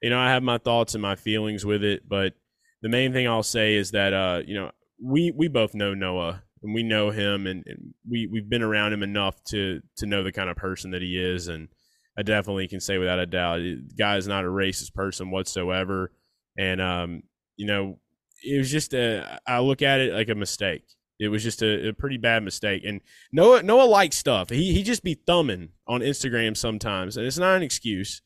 [0.00, 2.34] you know i have my thoughts and my feelings with it but
[2.82, 4.70] the main thing i'll say is that uh, you know
[5.02, 8.92] we we both know noah and we know him and, and we we've been around
[8.92, 11.48] him enough to to know the kind of person that he is.
[11.48, 11.68] And
[12.16, 16.12] i definitely can say without a doubt the guy is not a racist person whatsoever.
[16.58, 17.22] And um
[17.56, 17.98] you know
[18.44, 20.84] it was just a i look at it like a mistake.
[21.20, 22.82] It was just a, a pretty bad mistake.
[22.84, 23.00] And
[23.32, 24.50] noah noah likes stuff.
[24.50, 28.22] He, he just be thumbing on instagram sometimes and it's not an excuse.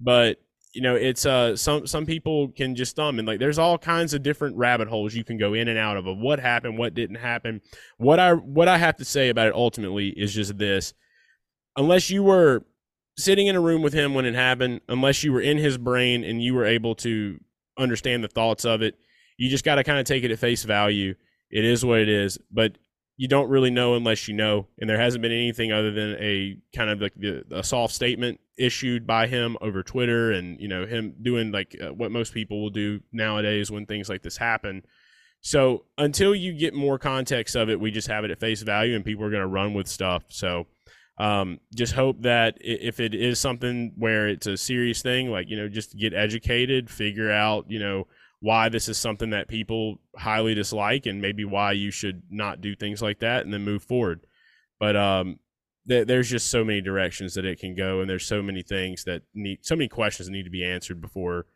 [0.00, 0.38] But
[0.74, 4.12] you know it's uh some some people can just thumb and like there's all kinds
[4.14, 6.94] of different rabbit holes you can go in and out of of what happened what
[6.94, 7.60] didn't happen.
[7.96, 10.94] What i what i have to say about it ultimately is just this.
[11.76, 12.64] Unless you were
[13.18, 16.22] sitting in a room with him when it happened unless you were in his brain
[16.22, 17.38] and you were able to
[17.76, 18.94] understand the thoughts of it
[19.36, 21.14] you just got to kind of take it at face value.
[21.50, 22.78] It is what it is but
[23.16, 26.56] you don't really know unless you know and there hasn't been anything other than a
[26.74, 30.86] kind of like the, a soft statement issued by him over twitter and you know
[30.86, 34.82] him doing like uh, what most people will do nowadays when things like this happen.
[35.40, 38.94] So until you get more context of it we just have it at face value
[38.94, 40.66] and people are going to run with stuff so
[41.18, 45.56] um, just hope that if it is something where it's a serious thing like you
[45.56, 48.06] know just get educated figure out you know
[48.40, 52.76] why this is something that people highly dislike and maybe why you should not do
[52.76, 54.20] things like that and then move forward.
[54.78, 55.40] But um,
[55.88, 59.02] th- there's just so many directions that it can go, and there's so many things
[59.04, 61.46] that need, so many questions that need to be answered before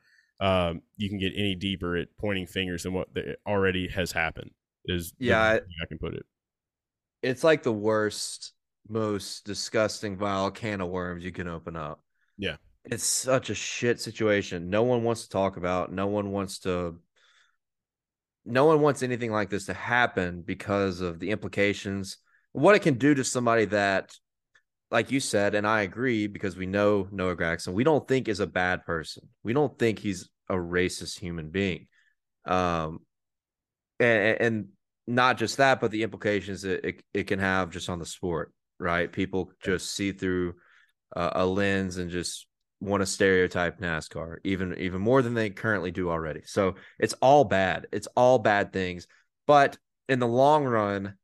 [0.40, 4.50] um, you can get any deeper at pointing fingers than what the, already has happened.
[4.86, 6.26] Is the Yeah, I- I can put it.
[7.22, 8.54] It's like the worst,
[8.88, 12.00] most disgusting, vile can of worms you can open up.
[12.36, 12.56] Yeah.
[12.84, 14.70] It's such a shit situation.
[14.70, 15.92] No one wants to talk about.
[15.92, 16.96] No one wants to.
[18.44, 22.18] No one wants anything like this to happen because of the implications,
[22.52, 24.12] what it can do to somebody that,
[24.90, 28.40] like you said, and I agree because we know Noah Gragson, we don't think is
[28.40, 29.28] a bad person.
[29.42, 31.86] We don't think he's a racist human being.
[32.44, 33.00] Um,
[33.98, 34.68] and, and
[35.06, 38.52] not just that, but the implications it, it, it can have just on the sport,
[38.82, 39.10] right?
[39.10, 40.54] People just see through
[41.14, 42.46] uh, a lens and just
[42.80, 46.42] want to stereotype NASCAR even even more than they currently do already.
[46.44, 47.86] So it's all bad.
[47.92, 49.06] It's all bad things.
[49.46, 51.14] But in the long run,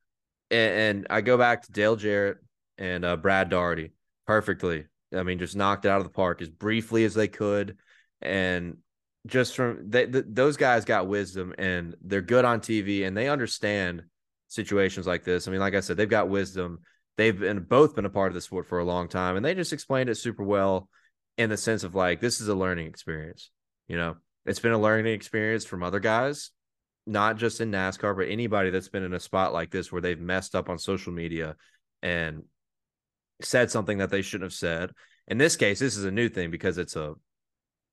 [0.50, 2.38] and, and I go back to Dale Jarrett
[2.78, 3.92] and uh, Brad Daugherty
[4.26, 7.78] perfectly I mean, just knocked it out of the park as briefly as they could,
[8.20, 8.78] and
[9.26, 13.28] just from they, the, those guys got wisdom and they're good on TV and they
[13.28, 14.02] understand
[14.48, 15.46] situations like this.
[15.46, 16.80] I mean, like I said, they've got wisdom.
[17.18, 19.54] They've been both been a part of the sport for a long time, and they
[19.54, 20.88] just explained it super well
[21.36, 23.50] in the sense of like this is a learning experience.
[23.88, 26.52] You know, it's been a learning experience from other guys,
[27.08, 30.18] not just in NASCAR, but anybody that's been in a spot like this where they've
[30.18, 31.56] messed up on social media
[32.02, 32.44] and
[33.42, 34.92] said something that they shouldn't have said.
[35.26, 37.14] In this case, this is a new thing because it's a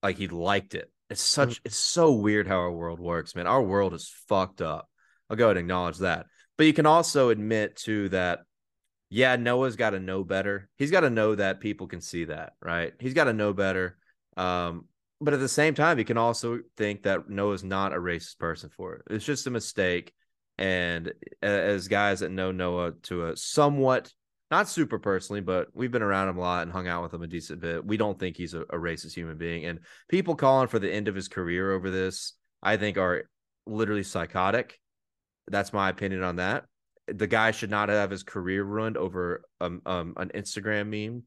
[0.04, 0.92] like he liked it.
[1.10, 1.62] It's such mm.
[1.66, 3.48] it's so weird how our world works, man.
[3.48, 4.88] Our world is fucked up.
[5.32, 6.28] I'll go ahead and acknowledge that.
[6.60, 8.42] But you can also admit too that
[9.10, 10.70] yeah, Noah's got to know better.
[10.78, 12.94] He's got to know that people can see that, right?
[13.00, 13.98] He's got to know better.
[14.38, 14.86] Um,
[15.22, 18.70] but at the same time, he can also think that Noah's not a racist person
[18.70, 19.04] for it.
[19.10, 20.14] It's just a mistake.
[20.58, 24.12] And as guys that know Noah to a somewhat
[24.52, 27.24] not super personally, but we've been around him a lot and hung out with him
[27.24, 27.86] a decent bit.
[27.86, 29.66] We don't think he's a, a racist human being.
[29.66, 33.24] And people calling for the end of his career over this, I think, are
[33.66, 34.80] literally psychotic.
[35.48, 36.66] That's my opinion on that.
[37.08, 41.24] The guy should not have his career ruined over um, um, an Instagram meme.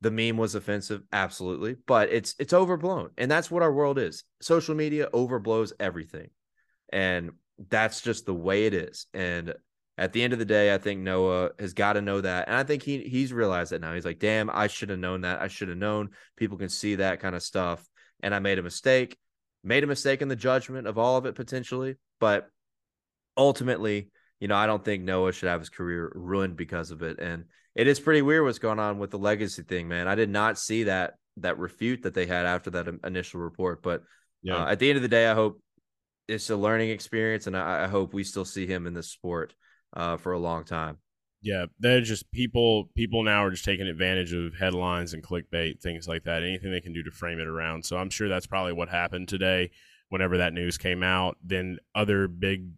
[0.00, 4.24] The meme was offensive, absolutely, but it's it's overblown, and that's what our world is.
[4.40, 6.30] Social media overblows everything,
[6.90, 7.32] and
[7.68, 9.06] that's just the way it is.
[9.12, 9.54] And
[10.00, 12.48] at the end of the day, I think Noah has got to know that.
[12.48, 13.92] And I think he he's realized that now.
[13.92, 15.42] He's like, damn, I should have known that.
[15.42, 17.86] I should have known people can see that kind of stuff.
[18.22, 19.18] And I made a mistake,
[19.62, 21.96] made a mistake in the judgment of all of it potentially.
[22.18, 22.48] But
[23.36, 24.08] ultimately,
[24.40, 27.18] you know, I don't think Noah should have his career ruined because of it.
[27.20, 30.08] And it is pretty weird what's going on with the legacy thing, man.
[30.08, 33.82] I did not see that that refute that they had after that initial report.
[33.82, 34.02] But
[34.42, 34.56] yeah.
[34.56, 35.60] Uh, at the end of the day, I hope
[36.26, 39.54] it's a learning experience, and I, I hope we still see him in this sport
[39.94, 40.98] uh, for a long time.
[41.42, 42.90] Yeah, they're just people.
[42.94, 46.42] People now are just taking advantage of headlines and clickbait, things like that.
[46.42, 47.84] Anything they can do to frame it around.
[47.84, 49.70] So I'm sure that's probably what happened today.
[50.10, 52.68] Whenever that news came out, then other big,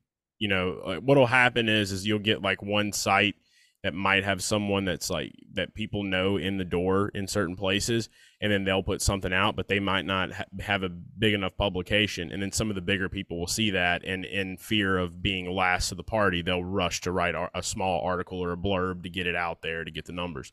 [0.43, 3.37] you know, what'll happen is is you'll get like one site
[3.85, 8.09] that might have someone that's like that people know in the door in certain places
[8.41, 11.57] and then they'll put something out but they might not ha- have a big enough
[11.57, 15.23] publication and then some of the bigger people will see that and in fear of
[15.23, 19.05] being last to the party they'll rush to write a small article or a blurb
[19.05, 20.53] to get it out there to get the numbers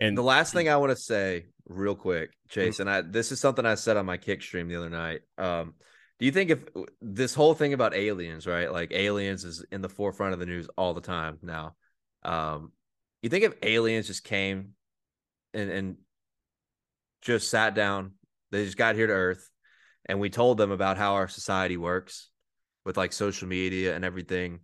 [0.00, 3.06] and the last thing i want to say real quick jason mm-hmm.
[3.06, 5.74] i this is something i said on my kick stream the other night um,
[6.18, 6.64] do you think if
[7.00, 10.68] this whole thing about aliens right like aliens is in the forefront of the news
[10.76, 11.74] all the time now
[12.24, 12.72] um,
[13.22, 14.72] you think if aliens just came
[15.54, 15.96] and and
[17.22, 18.12] just sat down,
[18.50, 19.50] they just got here to Earth,
[20.06, 22.30] and we told them about how our society works
[22.84, 24.60] with like social media and everything.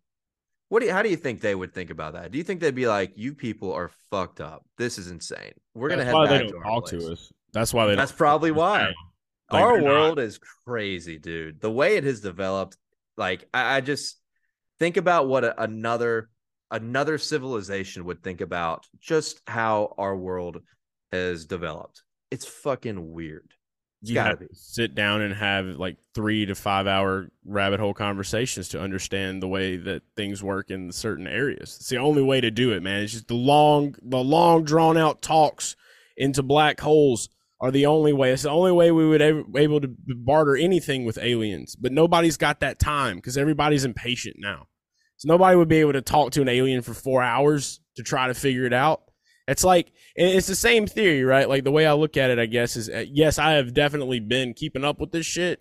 [0.69, 2.31] What do you, how do you think they would think about that?
[2.31, 4.65] Do you think they'd be like, "You people are fucked up.
[4.79, 5.53] This is insane.
[5.75, 7.33] We're gonna head back to our place." To us.
[7.53, 7.97] That's why they.
[7.97, 8.93] That's probably why.
[9.51, 10.25] Like, our world not.
[10.25, 11.61] is crazy, dude.
[11.61, 12.77] The way it has developed,
[13.17, 14.17] like I, I just
[14.79, 16.31] think about what a, another
[16.71, 20.63] another civilization would think about just how our world
[21.13, 22.03] has developed.
[22.31, 23.53] It's fucking weird.
[24.01, 24.47] It's you gotta be.
[24.53, 29.49] sit down and have like three to five hour rabbit hole conversations to understand the
[29.49, 31.77] way that things work in certain areas.
[31.79, 33.03] It's the only way to do it, man.
[33.03, 35.77] It's just the long, the long drawn out talks
[36.17, 37.29] into black holes
[37.63, 38.33] are the only way.
[38.33, 41.77] It's the only way we would ever, able to barter anything with aliens.
[41.77, 44.67] But nobody's got that time because everybody's impatient now.
[45.17, 48.27] So nobody would be able to talk to an alien for four hours to try
[48.27, 49.03] to figure it out.
[49.47, 51.49] It's like it's the same theory, right?
[51.49, 54.19] Like the way I look at it, I guess is uh, yes, I have definitely
[54.19, 55.61] been keeping up with this shit,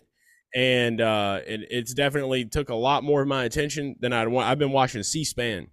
[0.54, 4.48] and uh, it, it's definitely took a lot more of my attention than I'd want.
[4.48, 5.68] I've been watching C-SPAN,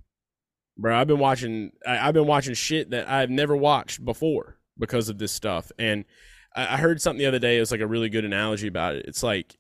[0.78, 1.00] bro.
[1.00, 1.72] I've been watching.
[1.88, 5.72] I, have been watching shit that I've never watched before because of this stuff.
[5.78, 6.06] And
[6.56, 7.58] I, I heard something the other day.
[7.58, 9.06] It was like a really good analogy about it.
[9.08, 9.58] It's like,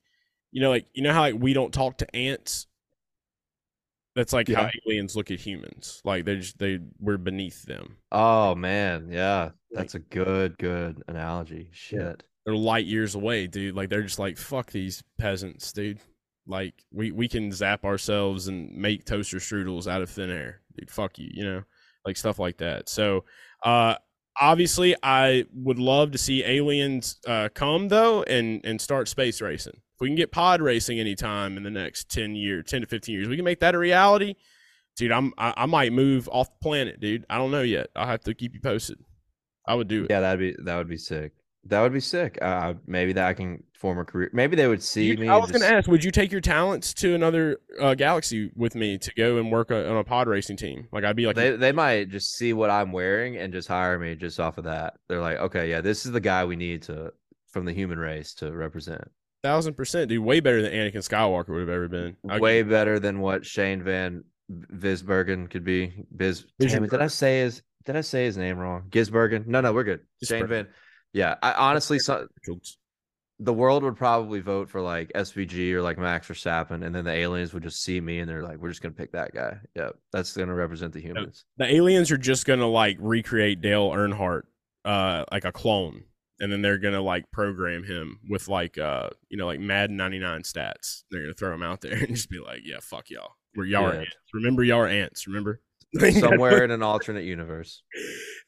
[0.51, 2.67] you know, like you know how like we don't talk to ants
[4.19, 4.63] that's like yeah.
[4.63, 6.01] how aliens look at humans.
[6.03, 7.95] Like they just they we're beneath them.
[8.11, 9.51] Oh man, yeah.
[9.71, 11.69] That's like, a good, good analogy.
[11.71, 12.23] Shit.
[12.45, 13.75] They're light years away, dude.
[13.75, 15.99] Like they're just like, fuck these peasants, dude.
[16.47, 20.61] Like we, we can zap ourselves and make toaster strudels out of thin air.
[20.77, 21.63] Dude, fuck you, you know?
[22.05, 22.89] Like stuff like that.
[22.89, 23.23] So
[23.63, 23.95] uh
[24.39, 29.73] obviously I would love to see aliens uh come though and and start space racing.
[29.75, 33.13] If we can get pod racing anytime in the next 10 years, 10 to 15
[33.13, 34.35] years, we can make that a reality.
[34.95, 37.25] Dude, I'm I, I might move off planet, dude.
[37.29, 37.87] I don't know yet.
[37.95, 38.97] I'll have to keep you posted.
[39.67, 40.09] I would do it.
[40.09, 41.33] Yeah, that'd be that would be sick.
[41.69, 42.37] That would be sick.
[42.41, 44.29] Uh, maybe that I can form a career.
[44.33, 45.29] Maybe they would see You- me.
[45.29, 48.75] I was going to ask, would you take your talents to another uh, galaxy with
[48.75, 50.87] me to go and work a, on a pod racing team?
[50.91, 53.97] Like I'd be like, they they might just see what I'm wearing and just hire
[53.97, 54.95] me just off of that.
[55.07, 57.13] They're like, okay, yeah, this is the guy we need to
[57.51, 59.01] from the human race to represent.
[59.43, 62.17] thousand percent, dude, way better than Anakin Skywalker would have ever been.
[62.23, 64.23] Way better than what Shane Van
[64.73, 65.93] Visbergen could be.
[66.15, 66.45] Biz.
[66.59, 67.61] Damn it, did I say his?
[67.85, 68.83] Did I say his name wrong?
[68.89, 69.47] Gisbergen?
[69.47, 70.01] No, no, we're good.
[70.23, 70.67] Shane Van.
[71.13, 72.27] Yeah, I honestly, so,
[73.39, 77.11] the world would probably vote for like SVG or like Max Verstappen, and then the
[77.13, 79.89] aliens would just see me and they're like, "We're just gonna pick that guy." Yeah,
[80.11, 81.45] that's gonna represent the humans.
[81.57, 84.41] the aliens are just gonna like recreate Dale Earnhardt,
[84.85, 86.03] uh, like a clone,
[86.41, 90.19] and then they're gonna like program him with like uh, you know, like Madden ninety
[90.19, 91.03] nine stats.
[91.09, 93.35] They're gonna throw him out there and just be like, yeah, fuck y'all.
[93.55, 93.99] We're y'all Yeah.
[94.01, 94.15] ants.
[94.33, 95.25] Remember, y'all are ants.
[95.27, 95.61] Remember.
[96.19, 97.81] Somewhere in an alternate universe.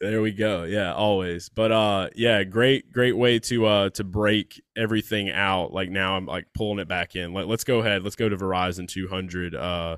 [0.02, 0.64] There we go.
[0.64, 1.50] Yeah, always.
[1.50, 5.72] But uh, yeah, great, great way to uh to break everything out.
[5.72, 7.34] Like now, I'm like pulling it back in.
[7.34, 8.04] Let, let's go ahead.
[8.04, 9.98] Let's go to Verizon 200 uh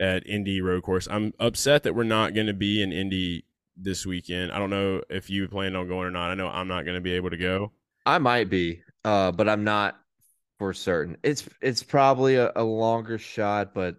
[0.00, 1.06] at Indy Road Course.
[1.10, 3.44] I'm upset that we're not going to be in Indy
[3.76, 4.50] this weekend.
[4.50, 6.30] I don't know if you plan on going or not.
[6.30, 7.72] I know I'm not going to be able to go.
[8.06, 9.96] I might be, uh, but I'm not
[10.58, 11.16] for certain.
[11.22, 13.96] It's it's probably a, a longer shot, but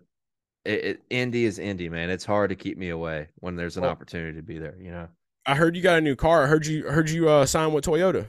[0.63, 2.09] it, it, Indy is Indy, man.
[2.09, 4.75] It's hard to keep me away when there's an Well- opportunity to be there.
[4.79, 5.07] You know.
[5.45, 6.43] I heard you got a new car.
[6.43, 8.27] I heard you heard you uh sign with Toyota.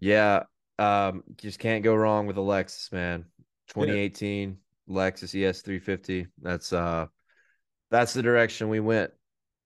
[0.00, 0.44] Yeah,
[0.78, 3.26] um, just can't go wrong with a Lexus, man.
[3.68, 4.58] 2018
[4.88, 6.26] Lexus E ES350.
[6.42, 7.06] That's uh,
[7.90, 9.10] that's the direction we went.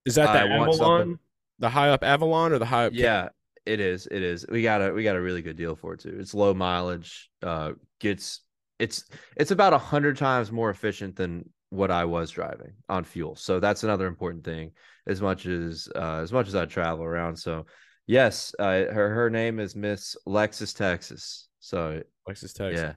[0.05, 1.19] Is that the I Avalon?
[1.59, 2.93] The high up Avalon or the high up?
[2.95, 3.31] Yeah,
[3.67, 4.07] it is.
[4.11, 4.47] It is.
[4.49, 6.17] We got a we got a really good deal for it too.
[6.19, 7.31] It's low mileage.
[7.43, 8.41] Uh, gets
[8.79, 9.05] it's
[9.37, 13.37] it's about a hundred times more efficient than what I was driving on fuel.
[13.37, 14.73] So that's another important thing.
[15.07, 17.37] As much as uh, as much as I travel around.
[17.37, 17.67] So
[18.07, 21.49] yes, uh, her her name is Miss Lexus Texas.
[21.61, 22.81] So Lexus Texas.
[22.81, 22.93] yeah,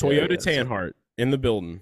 [0.00, 1.80] Toyota yeah, Tanhardt in the building.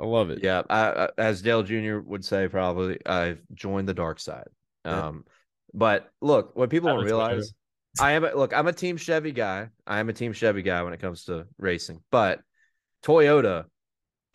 [0.00, 0.40] I love it.
[0.42, 1.98] Yeah, I, I, as Dale Jr.
[1.98, 4.48] would say, probably I've joined the dark side.
[4.84, 5.06] Yeah.
[5.06, 5.24] Um,
[5.72, 7.52] but look, what people don't realize,
[8.00, 9.68] I am a, look, I'm a Team Chevy guy.
[9.86, 12.00] I am a Team Chevy guy when it comes to racing.
[12.10, 12.40] But
[13.04, 13.64] Toyota,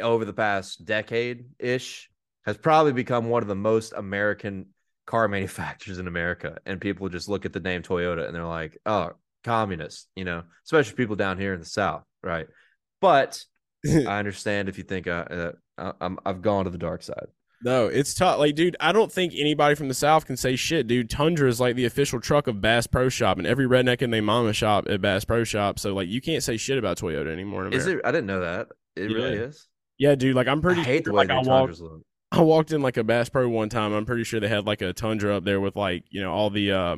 [0.02, 2.10] over the past decade ish,
[2.46, 4.68] has probably become one of the most American
[5.06, 6.58] car manufacturers in America.
[6.66, 9.12] And people just look at the name Toyota and they're like, oh,
[9.44, 12.48] communist, you know, especially people down here in the South, right?
[13.02, 13.44] But
[13.88, 17.28] I understand if you think uh, uh, I- I'm I've gone to the dark side.
[17.62, 18.40] No, it's tough.
[18.40, 21.10] Like, dude, I don't think anybody from the South can say shit, dude.
[21.10, 24.22] Tundra is like the official truck of Bass Pro Shop, and every redneck in their
[24.22, 25.78] mama shop at Bass Pro Shop.
[25.78, 27.68] So, like, you can't say shit about Toyota anymore.
[27.68, 28.00] Is it?
[28.06, 28.68] I didn't know that.
[28.96, 29.68] It really is.
[30.00, 30.36] Yeah, dude.
[30.36, 30.82] Like, I'm pretty.
[30.82, 32.02] I hate the way like, I walked, look.
[32.32, 33.94] I walked in like a Bass Pro one time.
[33.94, 36.50] I'm pretty sure they had like a Tundra up there with like you know all
[36.50, 36.96] the uh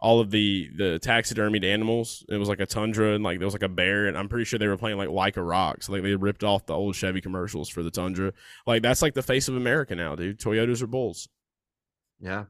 [0.00, 2.26] all of the the taxidermied animals.
[2.28, 4.44] It was like a Tundra and like there was like a bear, and I'm pretty
[4.44, 5.88] sure they were playing like Leica Rocks.
[5.88, 8.32] Like they ripped off the old Chevy commercials for the Tundra.
[8.66, 10.40] Like that's like the face of America now, dude.
[10.40, 11.28] Toyotas are bulls.
[12.20, 12.44] Yeah,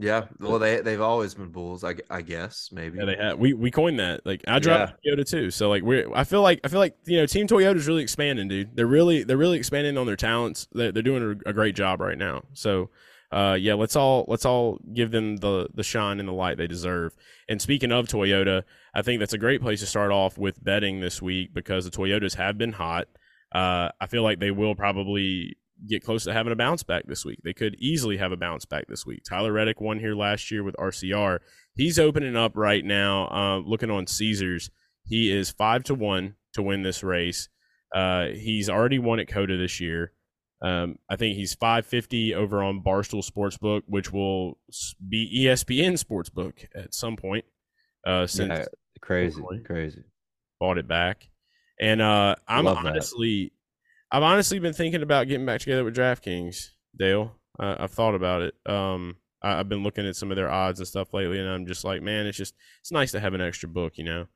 [0.00, 0.24] yeah.
[0.38, 1.84] Well, they they've always been bulls.
[1.84, 2.98] I, I guess maybe.
[2.98, 3.38] Yeah, they had.
[3.38, 4.24] We we coined that.
[4.24, 6.10] Like I drive a Toyota too, so like we're.
[6.14, 8.74] I feel like I feel like you know Team Toyota's really expanding, dude.
[8.74, 10.68] They're really they're really expanding on their talents.
[10.72, 12.44] They're, they're doing a, a great job right now.
[12.54, 12.88] So,
[13.30, 16.66] uh, yeah, let's all let's all give them the the shine and the light they
[16.66, 17.14] deserve.
[17.48, 18.62] And speaking of Toyota,
[18.94, 21.90] I think that's a great place to start off with betting this week because the
[21.90, 23.06] Toyotas have been hot.
[23.52, 25.56] Uh, I feel like they will probably
[25.88, 27.40] get close to having a bounce back this week.
[27.42, 29.22] They could easily have a bounce back this week.
[29.28, 31.40] Tyler Reddick won here last year with RCR
[31.74, 33.28] he's opening up right now.
[33.28, 34.70] Uh, looking on Caesars,
[35.04, 37.48] he is five to one to win this race.
[37.94, 40.12] Uh, he's already won at COTA this year.
[40.62, 44.58] Um, I think he's five fifty over on Barstool Sportsbook, which will
[45.08, 47.46] be ESPN Sportsbook at some point.
[48.06, 48.64] Uh, since Yeah,
[49.00, 50.04] crazy, crazy.
[50.58, 51.28] bought it back,
[51.80, 53.52] and uh, I'm honestly,
[54.12, 56.70] I've honestly been thinking about getting back together with DraftKings.
[56.98, 58.54] Dale, I've thought about it.
[58.66, 61.66] Um, I, I've been looking at some of their odds and stuff lately, and I'm
[61.66, 64.26] just like, man, it's just it's nice to have an extra book, you know.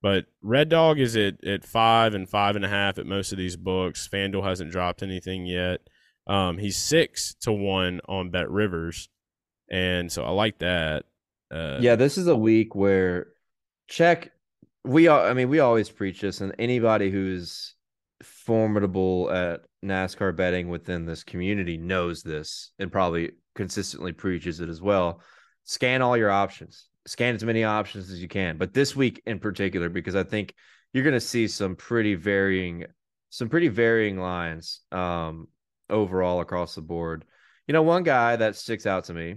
[0.00, 3.38] But Red Dog is at at five and five and a half at most of
[3.38, 4.08] these books.
[4.10, 5.80] FanDuel hasn't dropped anything yet.
[6.26, 9.08] Um, he's six to one on Bet Rivers,
[9.70, 11.04] and so I like that.
[11.50, 13.28] Uh, yeah, this is a week where
[13.88, 14.32] check.
[14.84, 17.74] We all, I mean, we always preach this, and anybody who's
[18.22, 24.82] formidable at NASCAR betting within this community knows this and probably consistently preaches it as
[24.82, 25.22] well.
[25.64, 28.58] Scan all your options, scan as many options as you can.
[28.58, 30.54] But this week in particular, because I think
[30.92, 32.86] you're going to see some pretty varying,
[33.30, 35.48] some pretty varying lines um,
[35.90, 37.24] overall across the board.
[37.66, 39.36] You know, one guy that sticks out to me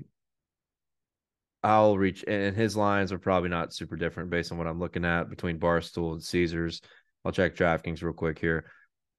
[1.63, 5.05] I'll reach, and his lines are probably not super different based on what I'm looking
[5.05, 6.81] at between Barstool and Caesars.
[7.23, 8.65] I'll check DraftKings real quick here.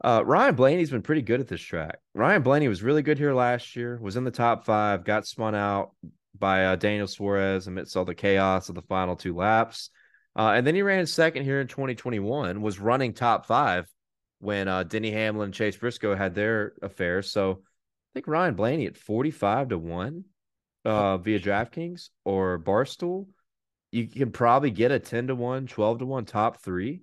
[0.03, 1.99] Uh, Ryan Blaney's been pretty good at this track.
[2.15, 5.55] Ryan Blaney was really good here last year, was in the top five, got spun
[5.55, 5.93] out
[6.37, 9.91] by uh, Daniel Suarez amidst all the chaos of the final two laps.
[10.35, 13.87] Uh, and then he ran second here in 2021, was running top five
[14.41, 17.23] when uh, Denny Hamlin and Chase Briscoe had their affair.
[17.23, 20.25] So I think Ryan Blaney at 45 to 1
[20.85, 23.29] uh, via DraftKings or Barstool,
[23.93, 27.03] you can probably get a 10 to 1, 12 to 1 top three.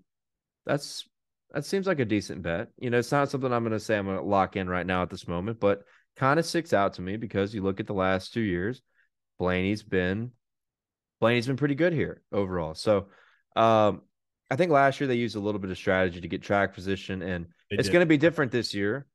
[0.69, 1.09] That's
[1.51, 2.67] that seems like a decent bet.
[2.77, 4.85] You know, it's not something I'm going to say I'm going to lock in right
[4.85, 5.81] now at this moment, but
[6.15, 8.83] kind of sticks out to me because you look at the last two years,
[9.39, 10.31] Blaney's been
[11.19, 12.75] Blaney's been pretty good here overall.
[12.75, 13.07] So,
[13.55, 14.03] um,
[14.51, 17.23] I think last year they used a little bit of strategy to get track position,
[17.23, 19.07] and they it's going to be different this year.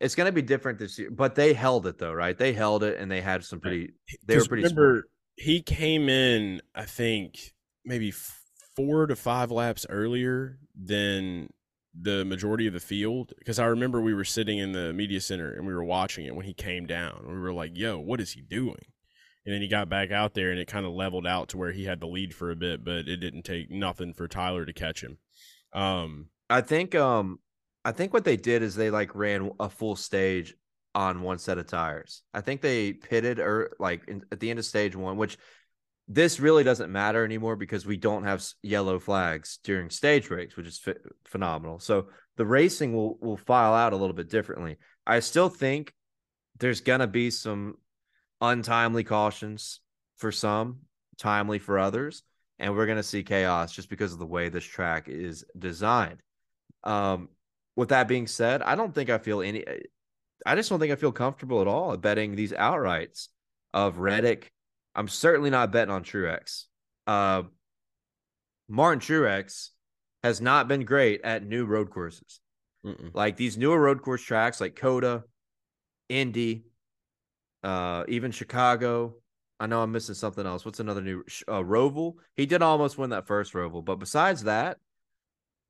[0.00, 2.36] It's going to be different this year, but they held it though, right?
[2.36, 3.92] They held it, and they had some pretty.
[4.26, 4.62] They were pretty.
[4.62, 5.04] Remember, smart.
[5.36, 7.38] he came in, I think,
[7.84, 8.12] maybe
[8.76, 11.48] four to five laps earlier than
[11.98, 15.52] the majority of the field because I remember we were sitting in the media center
[15.52, 17.24] and we were watching it when he came down.
[17.26, 18.86] We were like, "Yo, what is he doing?"
[19.46, 21.72] And then he got back out there and it kind of leveled out to where
[21.72, 24.72] he had the lead for a bit, but it didn't take nothing for Tyler to
[24.72, 25.18] catch him.
[25.72, 27.38] Um, I think um
[27.84, 30.54] I think what they did is they like ran a full stage
[30.94, 32.22] on one set of tires.
[32.32, 35.36] I think they pitted or like in, at the end of stage 1, which
[36.06, 40.66] this really doesn't matter anymore because we don't have yellow flags during stage breaks, which
[40.66, 40.86] is
[41.24, 41.78] phenomenal.
[41.78, 44.76] So the racing will will file out a little bit differently.
[45.06, 45.94] I still think
[46.58, 47.76] there's gonna be some
[48.40, 49.80] untimely cautions
[50.16, 50.80] for some,
[51.16, 52.22] timely for others,
[52.58, 56.20] and we're gonna see chaos just because of the way this track is designed.
[56.82, 57.30] Um,
[57.76, 59.64] with that being said, I don't think I feel any.
[60.44, 63.28] I just don't think I feel comfortable at all betting these outrights
[63.72, 64.52] of Reddick
[64.94, 66.64] I'm certainly not betting on Truex.
[67.06, 67.44] Uh,
[68.68, 69.70] Martin Truex
[70.22, 72.40] has not been great at new road courses.
[72.84, 73.10] Mm-mm.
[73.14, 75.24] Like these newer road course tracks, like COTA,
[76.08, 76.64] Indy,
[77.62, 79.16] uh, even Chicago.
[79.58, 80.64] I know I'm missing something else.
[80.64, 82.14] What's another new uh, Roval?
[82.36, 84.78] He did almost win that first Roval, but besides that,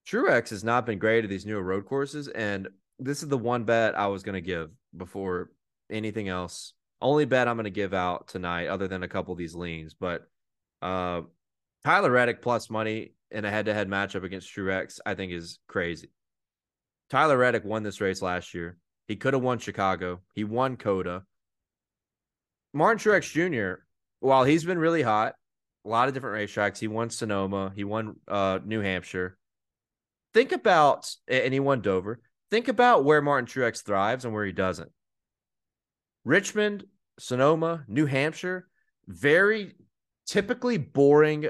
[0.06, 2.28] Truex has not been great at these newer road courses.
[2.28, 2.68] And
[2.98, 5.50] this is the one bet I was going to give before
[5.90, 6.74] anything else
[7.04, 9.94] only bet I'm going to give out tonight, other than a couple of these leans.
[9.94, 10.26] But
[10.82, 11.22] uh,
[11.84, 16.10] Tyler Reddick plus money in a head-to-head matchup against Truex, I think is crazy.
[17.10, 18.78] Tyler Reddick won this race last year.
[19.06, 20.20] He could have won Chicago.
[20.34, 21.24] He won COTA.
[22.72, 23.82] Martin Truex Jr.,
[24.20, 25.34] while he's been really hot,
[25.84, 26.78] a lot of different racetracks.
[26.78, 27.72] He won Sonoma.
[27.76, 29.36] He won uh, New Hampshire.
[30.32, 32.20] Think about, and he won Dover.
[32.50, 34.90] Think about where Martin Truex thrives and where he doesn't.
[36.24, 36.84] Richmond
[37.18, 38.68] Sonoma, New Hampshire,
[39.06, 39.74] very
[40.26, 41.48] typically boring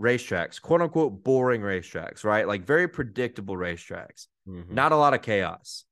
[0.00, 2.46] racetracks, quote unquote boring racetracks, right?
[2.46, 4.74] Like very predictable racetracks, mm-hmm.
[4.74, 5.84] not a lot of chaos.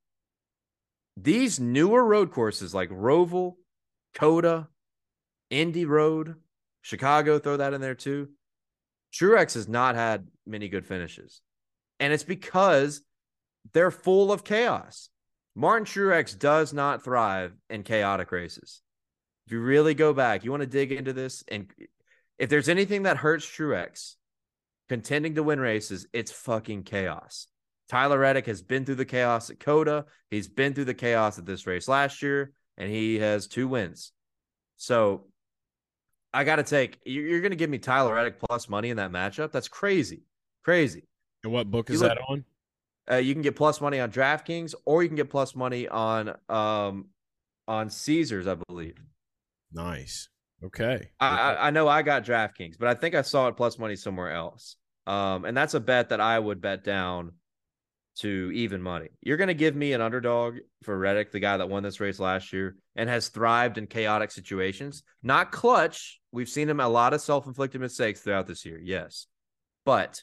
[1.17, 3.55] These newer road courses like Roval,
[4.15, 4.67] COTA,
[5.49, 6.35] Indy Road,
[6.81, 8.29] Chicago, throw that in there too.
[9.13, 11.41] Truex has not had many good finishes.
[11.99, 13.01] And it's because
[13.73, 15.09] they're full of chaos.
[15.55, 18.81] Martin Truex does not thrive in chaotic races.
[19.49, 21.65] If you really go back, you want to dig into this, and
[22.37, 24.13] if there's anything that hurts Truex
[24.89, 27.47] contending to win races, it's fucking chaos.
[27.87, 30.05] Tyler Reddick has been through the chaos at COTA.
[30.29, 34.11] He's been through the chaos at this race last year, and he has two wins.
[34.77, 35.25] So
[36.31, 39.11] I got to take, you're going to give me Tyler Reddick plus money in that
[39.11, 39.51] matchup?
[39.51, 40.25] That's crazy.
[40.63, 41.07] Crazy.
[41.43, 42.45] And what book is look, that on?
[43.09, 46.35] Uh, you can get plus money on DraftKings, or you can get plus money on
[46.49, 47.07] um
[47.67, 48.93] on Caesars, I believe.
[49.71, 50.29] Nice.
[50.63, 51.09] Okay.
[51.19, 54.31] I, I know I got DraftKings, but I think I saw it plus money somewhere
[54.31, 54.75] else.
[55.07, 57.31] Um, and that's a bet that I would bet down
[58.17, 59.09] to even money.
[59.21, 62.19] You're going to give me an underdog for Reddick, the guy that won this race
[62.19, 65.03] last year and has thrived in chaotic situations.
[65.23, 66.19] Not clutch.
[66.31, 68.79] We've seen him a lot of self inflicted mistakes throughout this year.
[68.83, 69.27] Yes.
[69.85, 70.21] But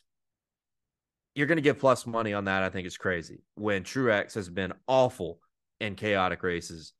[1.34, 2.62] you're going to give plus money on that.
[2.62, 5.40] I think it's crazy when Truex has been awful
[5.80, 6.92] in chaotic races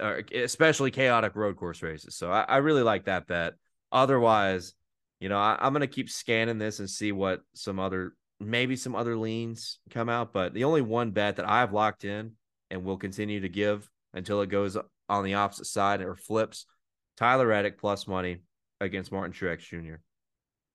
[0.00, 2.16] especially chaotic road course races.
[2.16, 3.54] So I, I really like that bet.
[3.92, 4.74] Otherwise,
[5.20, 8.76] you know, I, I'm going to keep scanning this and see what some other, maybe
[8.76, 10.32] some other leans come out.
[10.32, 12.32] But the only one bet that I've locked in
[12.70, 14.76] and will continue to give until it goes
[15.08, 16.66] on the opposite side or flips
[17.16, 18.38] Tyler Reddick plus money
[18.80, 19.96] against Martin Truex Jr.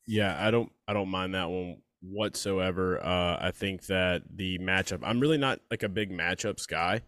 [0.07, 3.03] Yeah, I don't, I don't mind that one whatsoever.
[3.03, 7.01] Uh, I think that the matchup, I'm really not like a big matchups guy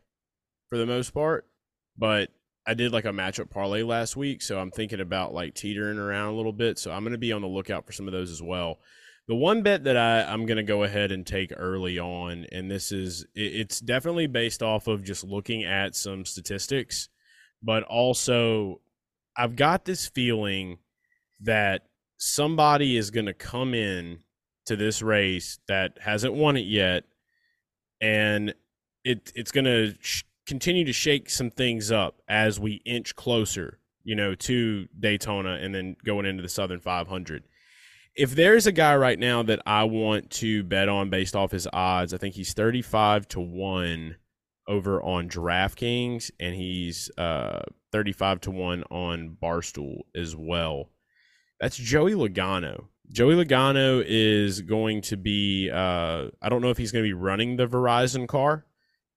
[0.69, 1.47] for the most part.
[1.97, 2.29] But
[2.65, 6.33] I did like a matchup parlay last week, so I'm thinking about like teetering around
[6.33, 6.79] a little bit.
[6.79, 8.79] So I'm going to be on the lookout for some of those as well.
[9.27, 12.69] The one bet that I, I'm going to go ahead and take early on, and
[12.69, 17.07] this is it's definitely based off of just looking at some statistics,
[17.61, 18.81] but also
[19.37, 20.79] I've got this feeling
[21.41, 21.87] that
[22.17, 24.19] somebody is going to come in
[24.65, 27.03] to this race that hasn't won it yet,
[28.01, 28.53] and
[29.05, 33.79] it it's going to sh- continue to shake some things up as we inch closer,
[34.03, 37.43] you know, to Daytona and then going into the Southern 500.
[38.15, 41.67] If there's a guy right now that I want to bet on based off his
[41.73, 44.17] odds, I think he's 35 to 1
[44.67, 50.89] over on DraftKings and he's uh, 35 to 1 on Barstool as well.
[51.59, 52.85] That's Joey Logano.
[53.09, 57.13] Joey Logano is going to be uh, I don't know if he's going to be
[57.13, 58.65] running the Verizon car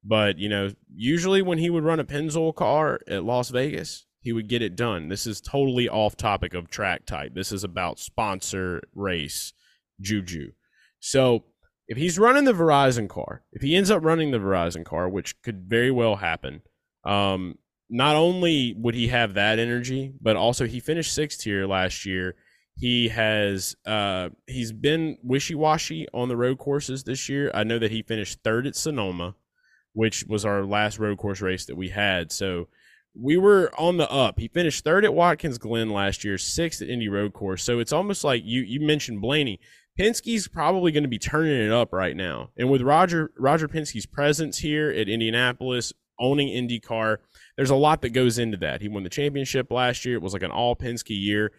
[0.07, 4.33] but, you know, usually when he would run a Pennzoil car at Las Vegas, he
[4.33, 5.09] would get it done.
[5.09, 7.35] This is totally off topic of track type.
[7.35, 9.53] This is about sponsor race
[10.01, 10.53] juju.
[11.01, 11.45] So
[11.89, 15.41] if he's running the Verizon car, if he ends up running the Verizon car, which
[15.43, 16.63] could very well happen,
[17.05, 22.05] um, not only would he have that energy, but also he finished sixth here last
[22.05, 22.35] year.
[22.77, 27.51] He has uh, he's been wishy washy on the road courses this year.
[27.55, 29.35] I know that he finished third at Sonoma
[29.97, 32.31] which was our last road course race that we had.
[32.31, 32.69] So
[33.15, 34.39] we were on the up.
[34.39, 37.65] He finished third at Watkins Glen last year, sixth at Indy Road Course.
[37.65, 39.59] So it's almost like you you mentioned Blaney.
[39.99, 42.51] Penske's probably going to be turning it up right now.
[42.59, 47.17] And with Roger Roger Penske's presence here at Indianapolis, owning IndyCar,
[47.57, 48.83] there's a lot that goes into that.
[48.83, 50.17] He won the championship last year.
[50.17, 51.53] It was like an all Penske year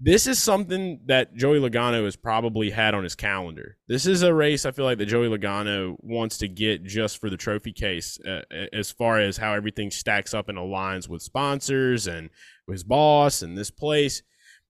[0.00, 3.76] this is something that Joey Logano has probably had on his calendar.
[3.86, 7.28] This is a race I feel like that Joey Logano wants to get just for
[7.28, 8.42] the trophy case, uh,
[8.72, 12.30] as far as how everything stacks up and aligns with sponsors and
[12.66, 14.22] his boss and this place.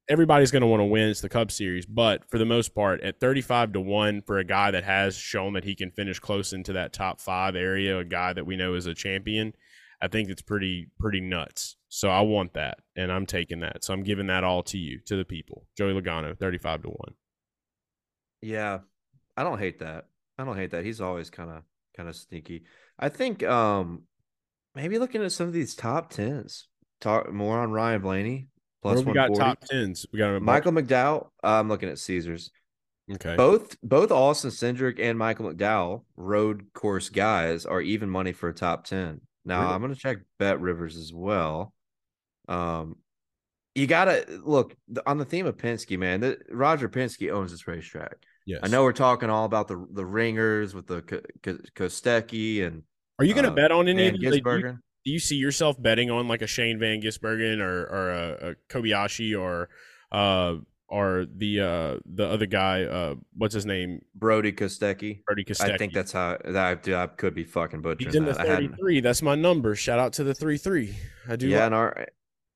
[0.08, 1.08] Everybody's going to want to win.
[1.08, 4.44] It's the Cup Series, but for the most part, at thirty-five to one for a
[4.44, 8.04] guy that has shown that he can finish close into that top five area, a
[8.04, 9.52] guy that we know is a champion,
[10.02, 11.76] I think it's pretty pretty nuts.
[11.92, 13.82] So I want that, and I'm taking that.
[13.82, 15.66] So I'm giving that all to you, to the people.
[15.76, 17.14] Joey Logano, thirty-five to one.
[18.40, 18.78] Yeah,
[19.36, 20.06] I don't hate that.
[20.38, 20.84] I don't hate that.
[20.84, 21.62] He's always kind of
[21.96, 22.62] kind of sneaky.
[22.98, 24.04] I think um
[24.74, 26.68] maybe looking at some of these top tens.
[27.00, 28.48] Talk more on Ryan Blaney.
[28.82, 30.06] Plus we got top tens.
[30.12, 31.26] We got Michael McDowell.
[31.42, 32.50] Uh, I'm looking at Caesars.
[33.12, 33.34] Okay.
[33.34, 38.54] Both both Austin Cindric and Michael McDowell, road course guys, are even money for a
[38.54, 39.20] top ten.
[39.44, 39.74] Now really?
[39.74, 41.74] I'm gonna check Bet Rivers as well.
[42.48, 42.96] Um,
[43.74, 44.74] you gotta look
[45.06, 46.20] on the theme of Penske, man.
[46.20, 48.16] The, Roger Penske owns this racetrack.
[48.46, 52.82] Yes, I know we're talking all about the the ringers with the Kostecki and.
[53.18, 54.40] Are you gonna uh, bet on any of these?
[54.40, 58.50] Do, do you see yourself betting on like a Shane Van Gisbergen or or a,
[58.50, 59.68] a Kobayashi or
[60.10, 60.56] uh
[60.88, 65.78] or the uh the other guy uh what's his name Brodie Kostecki Brodie Kostecki I
[65.78, 68.38] think that's how that I, I could be fucking butchering he's in that.
[68.38, 70.96] the 33 that's my number shout out to the three three.
[71.28, 72.06] I do yeah like- and our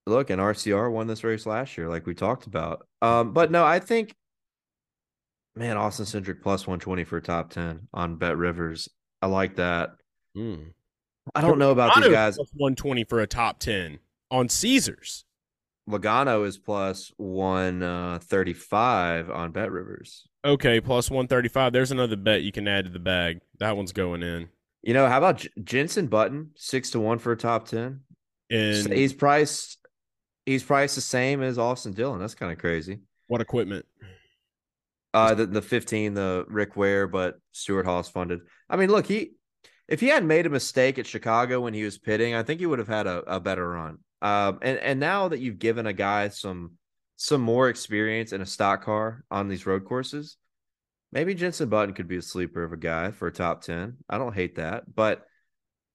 [0.07, 2.87] look, and RCR won this race last year, like we talked about.
[3.03, 4.15] Um, but no, I think,
[5.55, 8.89] man, Austin Cindric plus 120 for a top 10 on Bet Rivers.
[9.23, 9.91] I like that.
[10.37, 10.73] Mm.
[11.35, 12.37] I don't know about these guys.
[12.37, 13.99] 120 for a top 10
[14.31, 15.25] on Caesars.
[15.89, 20.27] Logano is plus 135 on Bet Rivers.
[20.45, 21.73] Okay, plus 135.
[21.73, 23.41] There's another bet you can add to the bag.
[23.59, 24.49] That one's going in.
[24.83, 28.01] You know, how about J- Jenson Button, six to one for a top 10?
[28.51, 29.79] And he's priced
[30.47, 32.21] He's priced the same as Austin Dillon.
[32.21, 33.01] That's kind of crazy.
[33.29, 33.87] What equipment?
[35.15, 38.41] Uh, the the fifteen, the Rick Ware, but Stewart-Haas funded.
[38.69, 39.33] I mean, look, he
[39.89, 42.67] if he hadn't made a mistake at Chicago when he was pitting, I think he
[42.67, 43.99] would have had a, a better run.
[44.23, 46.73] Um, and and now that you've given a guy some
[47.17, 50.37] some more experience in a stock car on these road courses,
[51.13, 53.99] maybe Jenson Button could be a sleeper of a guy for a top ten.
[54.11, 55.25] I don't hate that, but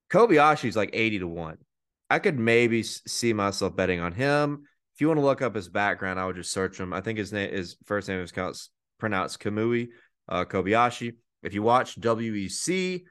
[0.09, 1.57] Kobayashi's like eighty to one.
[2.09, 4.63] I could maybe see myself betting on him.
[4.95, 6.91] If you want to look up his background, I would just search him.
[6.91, 8.31] I think his name, his first name is
[8.99, 9.89] pronounced Kamui
[10.27, 11.15] uh, Kobayashi.
[11.43, 13.03] If you watch WEC,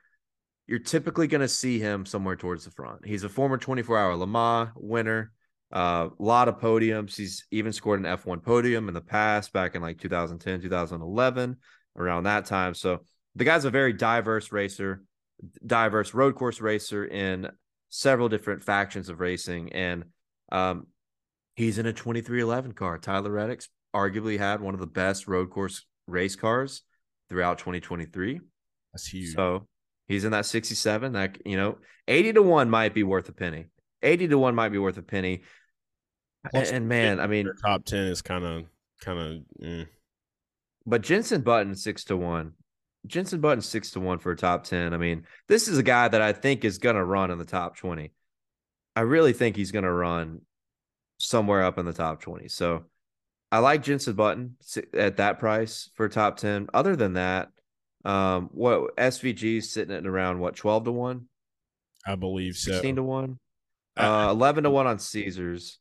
[0.67, 3.07] you're typically going to see him somewhere towards the front.
[3.07, 5.33] He's a former 24 hour Le Mans winner,
[5.73, 7.17] a uh, lot of podiums.
[7.17, 11.57] He's even scored an F1 podium in the past, back in like 2010, 2011,
[11.97, 12.75] around that time.
[12.75, 13.01] So
[13.35, 15.05] the guy's a very diverse racer,
[15.65, 17.49] diverse road course racer in
[17.91, 20.05] several different factions of racing, and
[20.53, 20.87] um,
[21.57, 22.99] he's in a 23XI car.
[22.99, 26.83] Tyler Reddick's arguably had one of the best road course race cars
[27.29, 28.41] throughout 2023.
[28.93, 29.35] That's huge.
[29.35, 29.67] So
[30.07, 31.13] he's in that 67.
[31.13, 33.67] That you know, 80 to one might be worth a penny.
[34.03, 35.43] 80 to 1 might be worth a penny.
[36.51, 38.65] Plus, and, and man, I mean, top ten is kind of
[39.01, 39.67] kind of.
[39.67, 39.85] Eh.
[40.87, 42.53] but Jenson Button 6 to 1.
[43.09, 44.95] Jenson Button 6 to 1 for a top 10.
[44.95, 47.45] I mean, this is a guy that I think is going to run in the
[47.45, 48.13] top 20.
[48.95, 50.43] I really think he's going to run
[51.19, 52.49] somewhere up in the top 20.
[52.49, 52.85] So
[53.51, 54.57] I like Jenson Button
[54.95, 56.69] at that price for top 10.
[56.75, 57.49] Other than that,
[58.05, 61.25] um, what SVG is sitting at around what 12 to 1?
[62.07, 62.97] I believe 16 so.
[62.97, 63.39] to 1.
[63.97, 65.79] I- Uh, 11 to 1 on Caesars.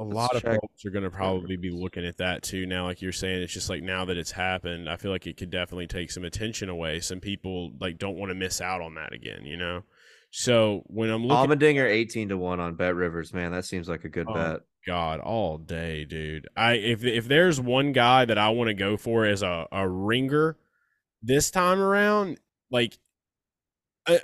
[0.00, 2.84] A Let's lot of folks are going to probably be looking at that too now.
[2.84, 5.50] Like you're saying, it's just like now that it's happened, I feel like it could
[5.50, 7.00] definitely take some attention away.
[7.00, 9.82] Some people like don't want to miss out on that again, you know.
[10.30, 13.32] So when I'm looking, Allmendinger 18 to 1 on Bet Rivers.
[13.32, 14.60] Man, that seems like a good Oh, bet.
[14.86, 16.46] God, all day, dude.
[16.56, 19.88] I if if there's one guy that I want to go for as a a
[19.88, 20.56] ringer
[21.22, 22.38] this time around,
[22.70, 22.98] like,
[24.06, 24.18] uh,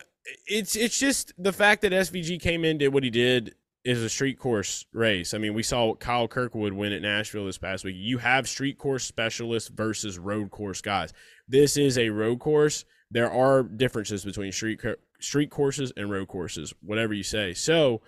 [0.46, 4.08] it's it's just the fact that SVG came in did what he did is a
[4.08, 5.34] street course race.
[5.34, 7.96] I mean, we saw Kyle Kirkwood win at Nashville this past week.
[7.98, 11.12] You have street course specialists versus road course guys.
[11.46, 12.84] This is a road course.
[13.10, 14.80] There are differences between street
[15.20, 17.52] street courses and road courses, whatever you say.
[17.52, 18.00] So,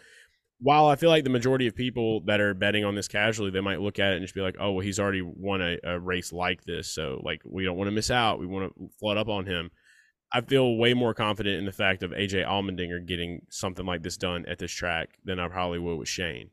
[0.58, 3.60] while I feel like the majority of people that are betting on this casually, they
[3.60, 6.00] might look at it and just be like, "Oh, well, he's already won a, a
[6.00, 8.38] race like this, so like we don't want to miss out.
[8.38, 9.70] We want to flood up on him."
[10.32, 14.16] I feel way more confident in the fact of AJ Allmendinger getting something like this
[14.16, 16.50] done at this track than I probably would with Shane,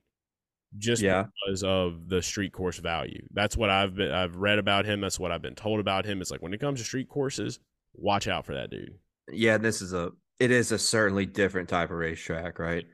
[0.77, 1.25] just Yeah.
[1.45, 3.25] because of the street course value.
[3.33, 5.01] That's what I've been I've read about him.
[5.01, 6.21] That's what I've been told about him.
[6.21, 7.59] It's like when it comes to street courses,
[7.93, 8.93] watch out for that dude.
[9.31, 12.85] Yeah, this is a it is a certainly different type of racetrack, right?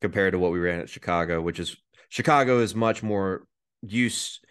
[0.00, 1.76] Compared to what we ran at Chicago, which is
[2.08, 3.46] Chicago is much more
[3.82, 4.44] used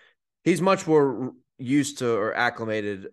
[0.44, 3.08] he's much more used to or acclimated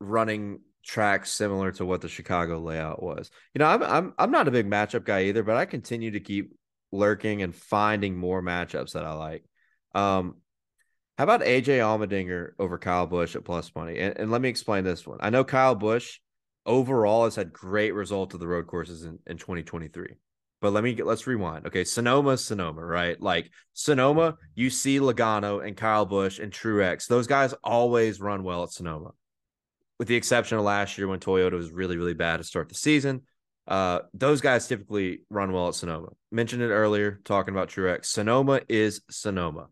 [0.00, 3.30] running tracks similar to what the Chicago layout was.
[3.54, 6.20] You know, I'm I'm I'm not a big matchup guy either, but I continue to
[6.20, 6.54] keep
[6.90, 9.44] lurking and finding more matchups that I like.
[9.94, 10.36] Um
[11.18, 13.98] how about AJ Allmendinger over Kyle Busch at plus money?
[13.98, 15.18] And, and let me explain this one.
[15.20, 16.18] I know Kyle Busch
[16.64, 20.16] overall has had great results of the road courses in, in 2023.
[20.60, 21.66] But let me get let's rewind.
[21.66, 23.20] Okay, Sonoma, Sonoma, right?
[23.20, 27.08] Like Sonoma, you see Logano and Kyle Busch and Truex.
[27.08, 29.10] Those guys always run well at Sonoma,
[30.02, 32.74] with the exception of last year when Toyota was really, really bad to start the
[32.74, 33.22] season.
[33.68, 36.08] Uh, those guys typically run well at Sonoma.
[36.32, 38.06] Mentioned it earlier, talking about Truex.
[38.06, 39.68] Sonoma is Sonoma.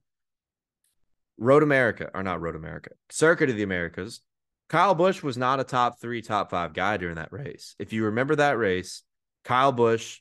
[1.36, 4.20] Road America, or not Road America, Circuit of the Americas.
[4.68, 7.74] Kyle Busch was not a top three, top five guy during that race.
[7.80, 9.02] If you remember that race,
[9.42, 10.20] Kyle Busch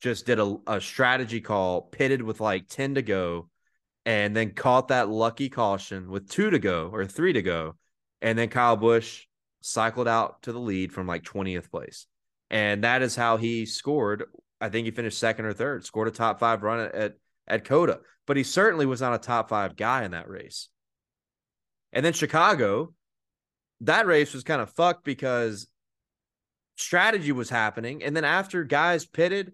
[0.00, 3.48] just did a, a strategy call, pitted with like 10 to go,
[4.04, 7.76] and then caught that lucky caution with two to go or three to go.
[8.20, 9.25] And then Kyle Busch
[9.66, 12.06] cycled out to the lead from like 20th place.
[12.50, 14.24] And that is how he scored.
[14.60, 17.14] I think he finished second or third, scored a top five run at, at,
[17.48, 20.68] at COTA, but he certainly was not a top five guy in that race.
[21.92, 22.94] And then Chicago,
[23.80, 25.66] that race was kind of fucked because
[26.76, 28.02] strategy was happening.
[28.02, 29.52] And then after guys pitted,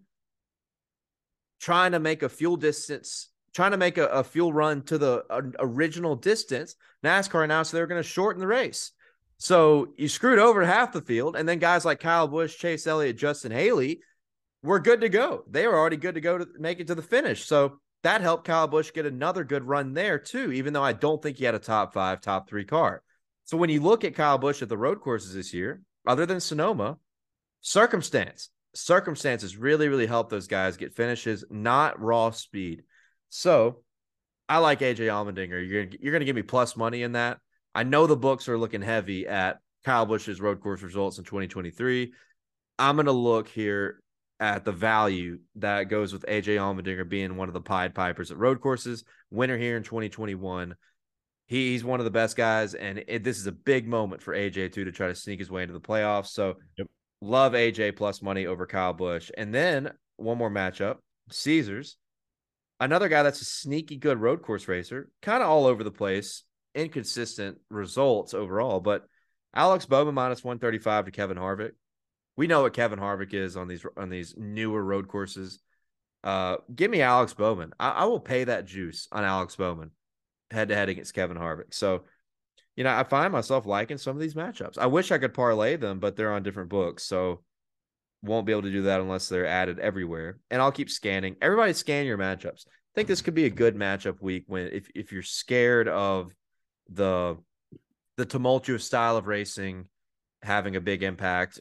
[1.61, 5.25] trying to make a fuel distance, trying to make a, a fuel run to the
[5.31, 8.93] uh, original distance, NASCAR announced they were going to shorten the race.
[9.43, 11.35] So you screwed over half the field.
[11.35, 13.99] And then guys like Kyle Busch, Chase Elliott, Justin Haley
[14.63, 15.43] were good to go.
[15.51, 17.45] They were already good to go to make it to the finish.
[17.45, 21.21] So that helped Kyle Busch get another good run there, too, even though I don't
[21.21, 23.03] think he had a top five, top three car.
[23.43, 26.39] So when you look at Kyle Busch at the road courses this year, other than
[26.39, 26.99] Sonoma,
[27.63, 32.85] circumstance, circumstances really, really help those guys get finishes, not raw speed.
[33.29, 33.83] So
[34.49, 35.69] I like AJ Allmendinger.
[35.69, 37.39] You're you're gonna give me plus money in that.
[37.75, 42.13] I know the books are looking heavy at Kyle Busch's road course results in 2023.
[42.79, 44.01] I'm gonna look here
[44.41, 48.39] at the value that goes with AJ Allmendinger being one of the Pied Pipers at
[48.39, 50.75] road courses, winner here in 2021.
[51.47, 54.35] He, he's one of the best guys, and it, this is a big moment for
[54.35, 56.29] AJ too to try to sneak his way into the playoffs.
[56.29, 56.89] So, Yep.
[57.21, 60.99] love AJ plus money over Kyle Busch, and then one more matchup:
[61.31, 61.97] Caesars,
[62.81, 66.43] another guy that's a sneaky good road course racer, kind of all over the place,
[66.75, 69.07] inconsistent results overall, but
[69.55, 71.73] Alex Bowman minus 135 to Kevin Harvick.
[72.37, 75.59] We know what Kevin Harvick is on these on these newer road courses.
[76.25, 77.75] Uh, give me Alex Bowman.
[77.79, 79.91] I, I will pay that juice on Alex Bowman
[80.51, 81.75] head to head against Kevin Harvick.
[81.75, 82.05] So,
[82.77, 84.79] you know, I find myself liking some of these matchups.
[84.79, 87.05] I wish I could parlay them, but they're on different books.
[87.05, 87.43] So
[88.23, 90.39] won't be able to do that unless they're added everywhere.
[90.51, 91.37] And I'll keep scanning.
[91.43, 92.67] Everybody scan your matchups.
[92.67, 96.33] I think this could be a good matchup week when if if you're scared of
[96.95, 97.37] the
[98.17, 99.87] the tumultuous style of racing
[100.43, 101.61] having a big impact,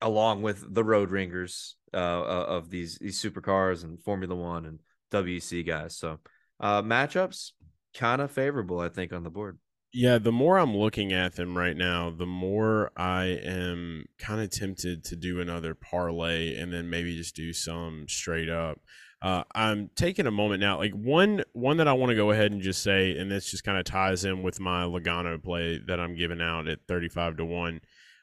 [0.00, 5.66] along with the road ringers uh, of these these supercars and Formula One and WC
[5.66, 5.96] guys.
[5.96, 6.18] So
[6.60, 7.52] uh, matchups
[7.94, 9.58] kind of favorable, I think, on the board.
[9.94, 14.50] Yeah, the more I'm looking at them right now, the more I am kind of
[14.50, 18.80] tempted to do another parlay and then maybe just do some straight up.
[19.22, 22.50] Uh, I'm taking a moment now, like one one that I want to go ahead
[22.50, 26.00] and just say, and this just kind of ties in with my Logano play that
[26.00, 27.80] I'm giving out at 35 to one.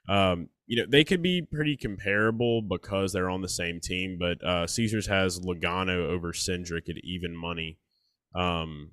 [0.09, 4.43] Um, you know, they could be pretty comparable because they're on the same team, but
[4.43, 7.77] uh, Caesars has Logano over Cindric at even money.
[8.35, 8.91] Um,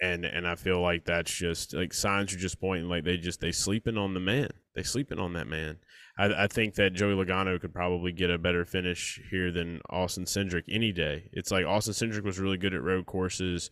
[0.00, 3.40] and and I feel like that's just like signs are just pointing like they just
[3.40, 4.48] they sleeping on the man.
[4.74, 5.78] They sleeping on that man.
[6.18, 10.24] I, I think that Joey Logano could probably get a better finish here than Austin
[10.24, 11.28] Cindric any day.
[11.32, 13.70] It's like Austin Cindric was really good at road courses,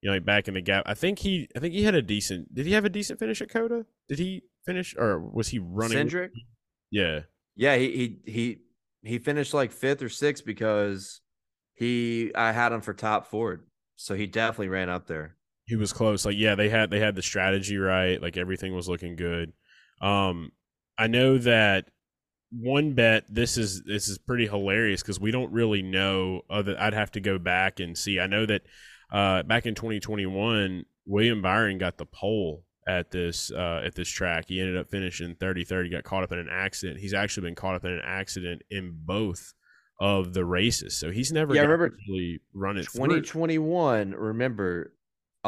[0.00, 0.84] you know, like back in the gap.
[0.86, 2.54] I think he I think he had a decent.
[2.54, 3.86] Did he have a decent finish at COTA?
[4.08, 6.08] Did he finish or was he running?
[6.08, 6.30] Cindric.
[6.90, 7.20] Yeah.
[7.54, 7.76] Yeah.
[7.76, 8.58] He he he
[9.02, 11.20] he finished like fifth or sixth because
[11.74, 13.64] he I had him for top Ford,
[13.94, 15.37] so he definitely ran up there
[15.68, 16.24] he was close.
[16.24, 18.20] Like yeah, they had they had the strategy right.
[18.20, 19.52] Like everything was looking good.
[20.00, 20.52] Um,
[20.96, 21.90] I know that
[22.50, 23.24] one bet.
[23.28, 26.40] This is this is pretty hilarious because we don't really know.
[26.48, 28.18] Other, I'd have to go back and see.
[28.18, 28.62] I know that
[29.12, 34.46] uh, back in 2021, William Byron got the pole at this uh, at this track.
[34.48, 35.84] He ended up finishing 33rd.
[35.84, 36.98] He got caught up in an accident.
[36.98, 39.52] He's actually been caught up in an accident in both
[40.00, 40.98] of the races.
[40.98, 44.18] So he's never yeah, remember really run it 2021, through.
[44.18, 44.92] remember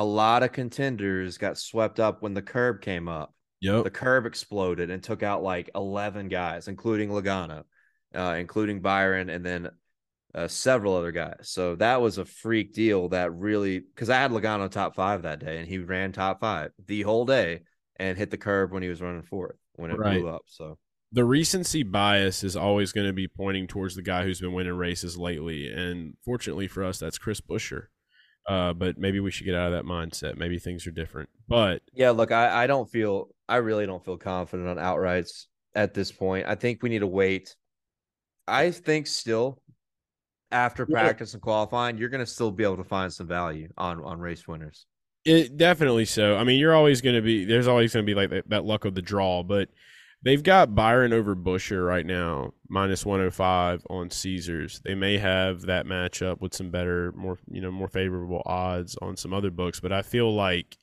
[0.01, 3.35] a lot of contenders got swept up when the curb came up.
[3.61, 3.85] Yep.
[3.85, 7.65] The curb exploded and took out like 11 guys, including Logano,
[8.15, 9.69] uh, including Byron, and then
[10.35, 11.41] uh, several other guys.
[11.43, 15.41] So that was a freak deal that really, because I had Logano top five that
[15.41, 17.61] day and he ran top five the whole day
[17.97, 20.19] and hit the curb when he was running fourth when it right.
[20.19, 20.45] blew up.
[20.47, 20.79] So
[21.13, 24.73] the recency bias is always going to be pointing towards the guy who's been winning
[24.73, 25.71] races lately.
[25.71, 27.89] And fortunately for us, that's Chris Buescher.
[28.51, 30.37] Uh, but maybe we should get out of that mindset.
[30.37, 31.29] Maybe things are different.
[31.47, 35.47] But yeah, look, I, I don't feel I really don't feel confident on outrights
[35.77, 36.47] at this point.
[36.49, 37.55] I think we need to wait.
[38.49, 39.63] I think still
[40.51, 41.01] after yeah.
[41.01, 44.49] practice and qualifying, you're gonna still be able to find some value on on race
[44.49, 44.87] winners.
[45.25, 46.37] It definitely so.
[46.37, 48.65] I mean, you're always going to be there's always going to be like that, that
[48.65, 49.69] luck of the draw, but
[50.23, 54.83] They've got Byron over Buescher right now, minus 105 on Caesars.
[54.85, 59.17] They may have that matchup with some better, more you know, more favorable odds on
[59.17, 60.77] some other books, but I feel like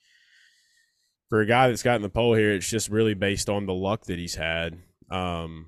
[1.30, 4.06] for a guy that's gotten the pole here, it's just really based on the luck
[4.06, 4.80] that he's had.
[5.12, 5.68] Um,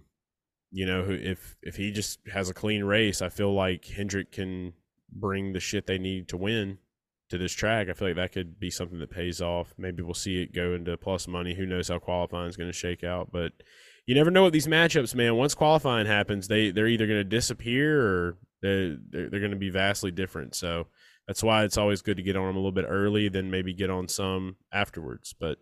[0.72, 4.74] you know, if if he just has a clean race, I feel like Hendrick can
[5.12, 6.80] bring the shit they need to win
[7.30, 7.90] to this track.
[7.90, 9.74] I feel like that could be something that pays off.
[9.78, 11.56] Maybe we'll see it go into plus money.
[11.56, 13.32] Who knows how qualifying is going to shake out?
[13.32, 13.54] But
[14.06, 15.36] you never know what these matchups, man.
[15.36, 19.58] Once qualifying happens, they they're either going to disappear or they're they're, they're going to
[19.58, 20.56] be vastly different.
[20.56, 20.88] So
[21.28, 23.74] that's why it's always good to get on them a little bit early, then maybe
[23.74, 25.36] get on some afterwards.
[25.40, 25.60] But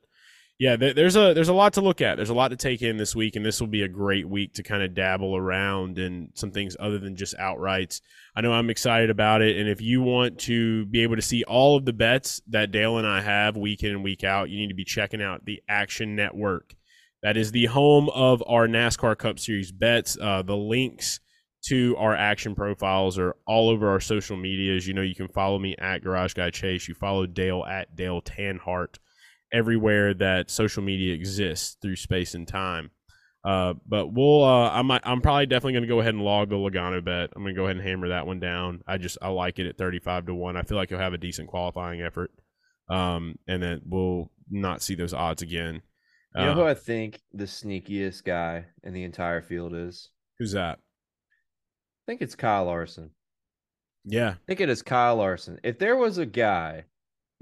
[0.59, 2.15] yeah, there's a there's a lot to look at.
[2.15, 4.53] There's a lot to take in this week, and this will be a great week
[4.55, 8.01] to kind of dabble around in some things other than just outrights.
[8.35, 11.43] I know I'm excited about it, and if you want to be able to see
[11.43, 14.57] all of the bets that Dale and I have week in and week out, you
[14.57, 16.75] need to be checking out the Action Network.
[17.21, 20.17] That is the home of our NASCAR Cup Series bets.
[20.19, 21.19] Uh, the links
[21.67, 24.87] to our action profiles are all over our social medias.
[24.87, 26.87] You know, you can follow me at Garage Guy Chase.
[26.87, 28.97] You follow Dale at Dale Tanhardt
[29.51, 32.91] everywhere that social media exists through space and time.
[33.43, 36.55] Uh, but we'll uh, I'm I'm probably definitely going to go ahead and log the
[36.55, 37.29] Logano bet.
[37.35, 38.81] I'm going to go ahead and hammer that one down.
[38.85, 40.57] I just I like it at 35 to one.
[40.57, 42.31] I feel like he'll have a decent qualifying effort,
[42.89, 45.81] um, and then we'll not see those odds again.
[46.35, 50.09] You know uh, who I think the sneakiest guy in the entire field is?
[50.39, 50.79] Who's that?
[50.79, 53.11] I think it's Kyle Larson.
[54.03, 55.59] Yeah, I think it is Kyle Larson.
[55.63, 56.83] If there was a guy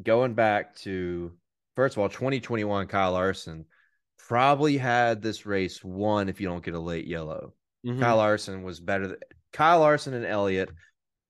[0.03, 1.31] going back to
[1.75, 3.65] first of all, 2021 Kyle Larson
[4.17, 7.53] probably had this race won if you don't get a late yellow.
[7.85, 8.01] Mm-hmm.
[8.01, 9.07] Kyle Larson was better.
[9.09, 9.17] Than,
[9.53, 10.69] Kyle Larson and Elliott,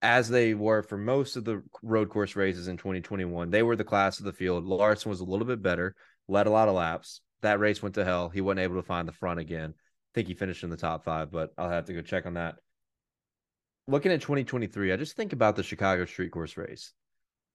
[0.02, 3.84] as they were for most of the road course races in 2021, they were the
[3.84, 4.64] class of the field.
[4.64, 5.94] Larson was a little bit better,
[6.28, 7.20] led a lot of laps.
[7.42, 8.28] That race went to hell.
[8.28, 9.74] He wasn't able to find the front again.
[9.76, 12.34] I think he finished in the top five, but I'll have to go check on
[12.34, 12.56] that.
[13.86, 16.92] Looking at 2023, I just think about the Chicago street course race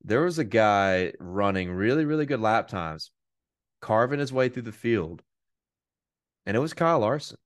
[0.04, 3.12] there was a guy running really, really good lap times,
[3.82, 5.22] carving his way through the field,
[6.46, 7.38] and it was Kyle Larson.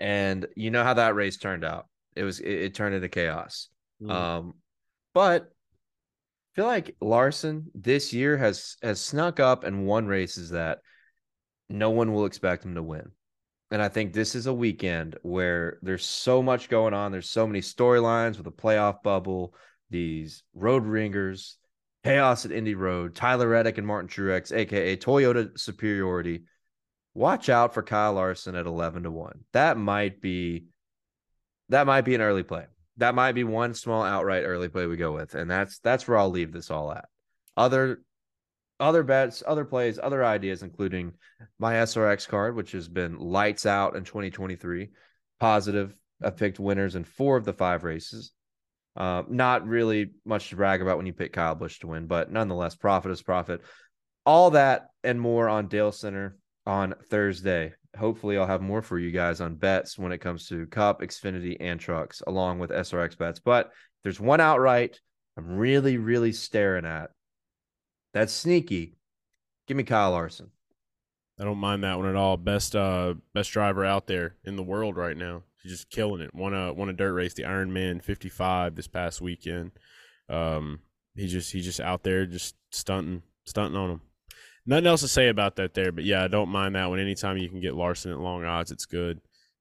[0.00, 1.86] And you know how that race turned out.
[2.14, 3.68] It was it, it turned into chaos.
[4.02, 4.10] Mm.
[4.10, 4.54] Um,
[5.14, 10.78] but I feel like Larson this year has has snuck up and won races that
[11.68, 13.10] no one will expect him to win.
[13.70, 17.12] And I think this is a weekend where there's so much going on.
[17.12, 19.54] There's so many storylines with a playoff bubble,
[19.90, 21.56] these road ringers,
[22.04, 26.44] chaos at Indy Road, Tyler Reddick and Martin Truex, aka Toyota superiority.
[27.14, 29.44] Watch out for Kyle Larson at 11 to 1.
[29.52, 30.66] That might be
[31.68, 32.66] that might be an early play.
[32.96, 35.34] That might be one small outright early play we go with.
[35.34, 37.06] And that's that's where I'll leave this all at.
[37.56, 38.02] Other
[38.80, 41.12] other bets, other plays, other ideas, including
[41.58, 44.90] my SRX card, which has been lights out in 2023.
[45.40, 45.94] Positive.
[46.22, 48.32] I picked winners in four of the five races.
[48.98, 52.30] Uh, not really much to brag about when you pick Kyle Busch to win, but
[52.30, 53.62] nonetheless, profit is profit.
[54.26, 56.36] All that and more on Dale Center
[56.66, 57.72] on Thursday.
[57.96, 61.56] Hopefully, I'll have more for you guys on bets when it comes to Cup, Xfinity,
[61.60, 63.38] and trucks, along with SRX bets.
[63.38, 63.70] But
[64.02, 65.00] there's one outright
[65.38, 67.10] I'm really, really staring at
[68.12, 68.96] that's sneaky.
[69.68, 70.50] Give me Kyle Larson.
[71.38, 72.36] I don't mind that one at all.
[72.36, 75.44] Best uh best driver out there in the world right now.
[75.62, 76.34] He's just killing it.
[76.34, 79.72] Won a won a dirt race, the Ironman 55 this past weekend.
[80.28, 80.80] Um
[81.14, 84.00] he just he's just out there just stunting stunting on him.
[84.66, 86.98] Nothing else to say about that there, but yeah, I don't mind that one.
[86.98, 89.20] Anytime you can get Larson at long odds, it's good.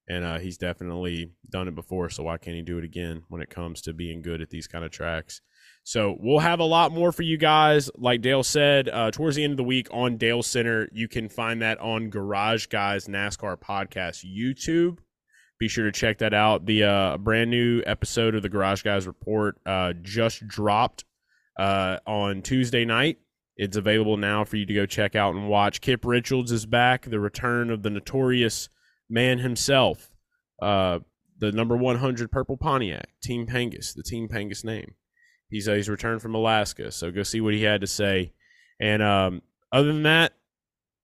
[0.10, 3.42] And uh, he's definitely done it before, so why can't he do it again when
[3.42, 5.42] it comes to being good at these kind of tracks?
[5.84, 7.90] So we'll have a lot more for you guys.
[7.96, 11.30] Like Dale said, uh, towards the end of the week on Dale Center, you can
[11.30, 14.98] find that on Garage Guys NASCAR Podcast YouTube.
[15.60, 16.66] Be sure to check that out.
[16.66, 21.04] The uh, brand new episode of the Garage Guys Report uh, just dropped
[21.58, 23.18] uh, on Tuesday night.
[23.56, 25.82] It's available now for you to go check out and watch.
[25.82, 27.10] Kip Richards is back.
[27.10, 28.70] The return of the notorious
[29.10, 30.12] man himself,
[30.62, 31.00] uh,
[31.40, 34.94] the number 100 Purple Pontiac, Team Pangus, the Team Pangus name.
[35.50, 38.34] He's he's returned from Alaska, so go see what he had to say.
[38.80, 39.42] And um,
[39.72, 40.34] other than that,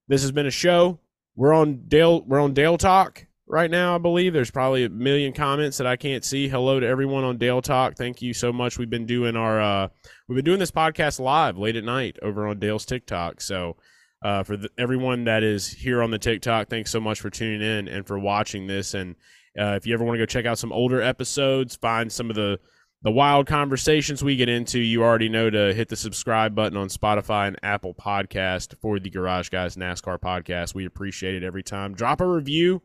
[0.08, 0.99] this has been a show.
[1.36, 2.22] We're on Dale.
[2.22, 3.95] We're on Dale Talk right now.
[3.95, 6.47] I believe there's probably a million comments that I can't see.
[6.47, 7.95] Hello to everyone on Dale Talk.
[7.95, 8.77] Thank you so much.
[8.77, 9.87] We've been doing our uh,
[10.27, 13.41] we've been doing this podcast live late at night over on Dale's TikTok.
[13.41, 13.77] So
[14.23, 17.61] uh, for the, everyone that is here on the TikTok, thanks so much for tuning
[17.61, 18.93] in and for watching this.
[18.93, 19.15] And
[19.59, 22.35] uh, if you ever want to go check out some older episodes, find some of
[22.35, 22.59] the
[23.03, 26.87] the wild conversations we get into, you already know to hit the subscribe button on
[26.87, 30.73] Spotify and Apple Podcast for the Garage Guys NASCAR podcast.
[30.73, 31.95] We appreciate it every time.
[31.95, 32.81] Drop a review,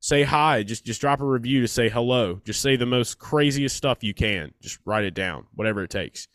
[0.00, 2.40] say hi, just just drop a review to say hello.
[2.44, 4.52] Just say the most craziest stuff you can.
[4.60, 6.28] Just write it down, whatever it takes.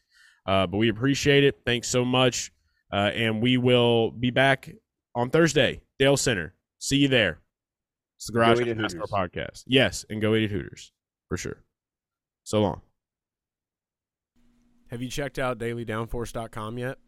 [0.46, 1.62] Uh, but we appreciate it.
[1.66, 2.52] Thanks so much,
[2.92, 4.70] uh, and we will be back
[5.16, 6.54] on Thursday, Dale Center.
[6.80, 7.40] See you there.
[8.18, 9.64] It's the Garage Guys NASCAR podcast.
[9.68, 10.92] Yes, and go eat at Hooters
[11.30, 11.64] for sure.
[12.44, 12.82] So long.
[14.90, 17.00] Have you checked out dailydownforce.com yet?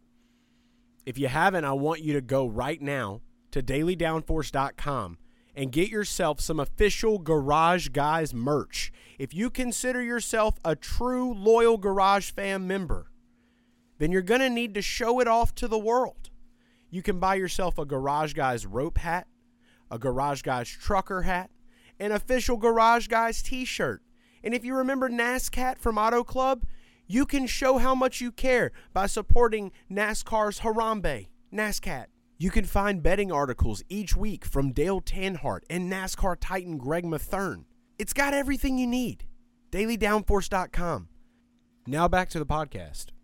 [1.05, 5.17] If you haven't, I want you to go right now to dailydownforce.com
[5.55, 8.91] and get yourself some official Garage Guys merch.
[9.17, 13.09] If you consider yourself a true loyal Garage Fam member,
[13.97, 16.29] then you're going to need to show it off to the world.
[16.89, 19.27] You can buy yourself a Garage Guys rope hat,
[19.89, 21.49] a Garage Guys trucker hat,
[21.99, 24.01] an official Garage Guys t shirt.
[24.43, 26.65] And if you remember NASCAT from Auto Club,
[27.07, 32.07] you can show how much you care by supporting NASCAR's Harambe, NASCAT.
[32.37, 37.63] You can find betting articles each week from Dale Tanhardt and NASCAR Titan Greg Mathern.
[37.97, 39.23] It's got everything you need.
[39.71, 41.07] DailyDownForce.com.
[41.87, 43.14] Now back to the podcast.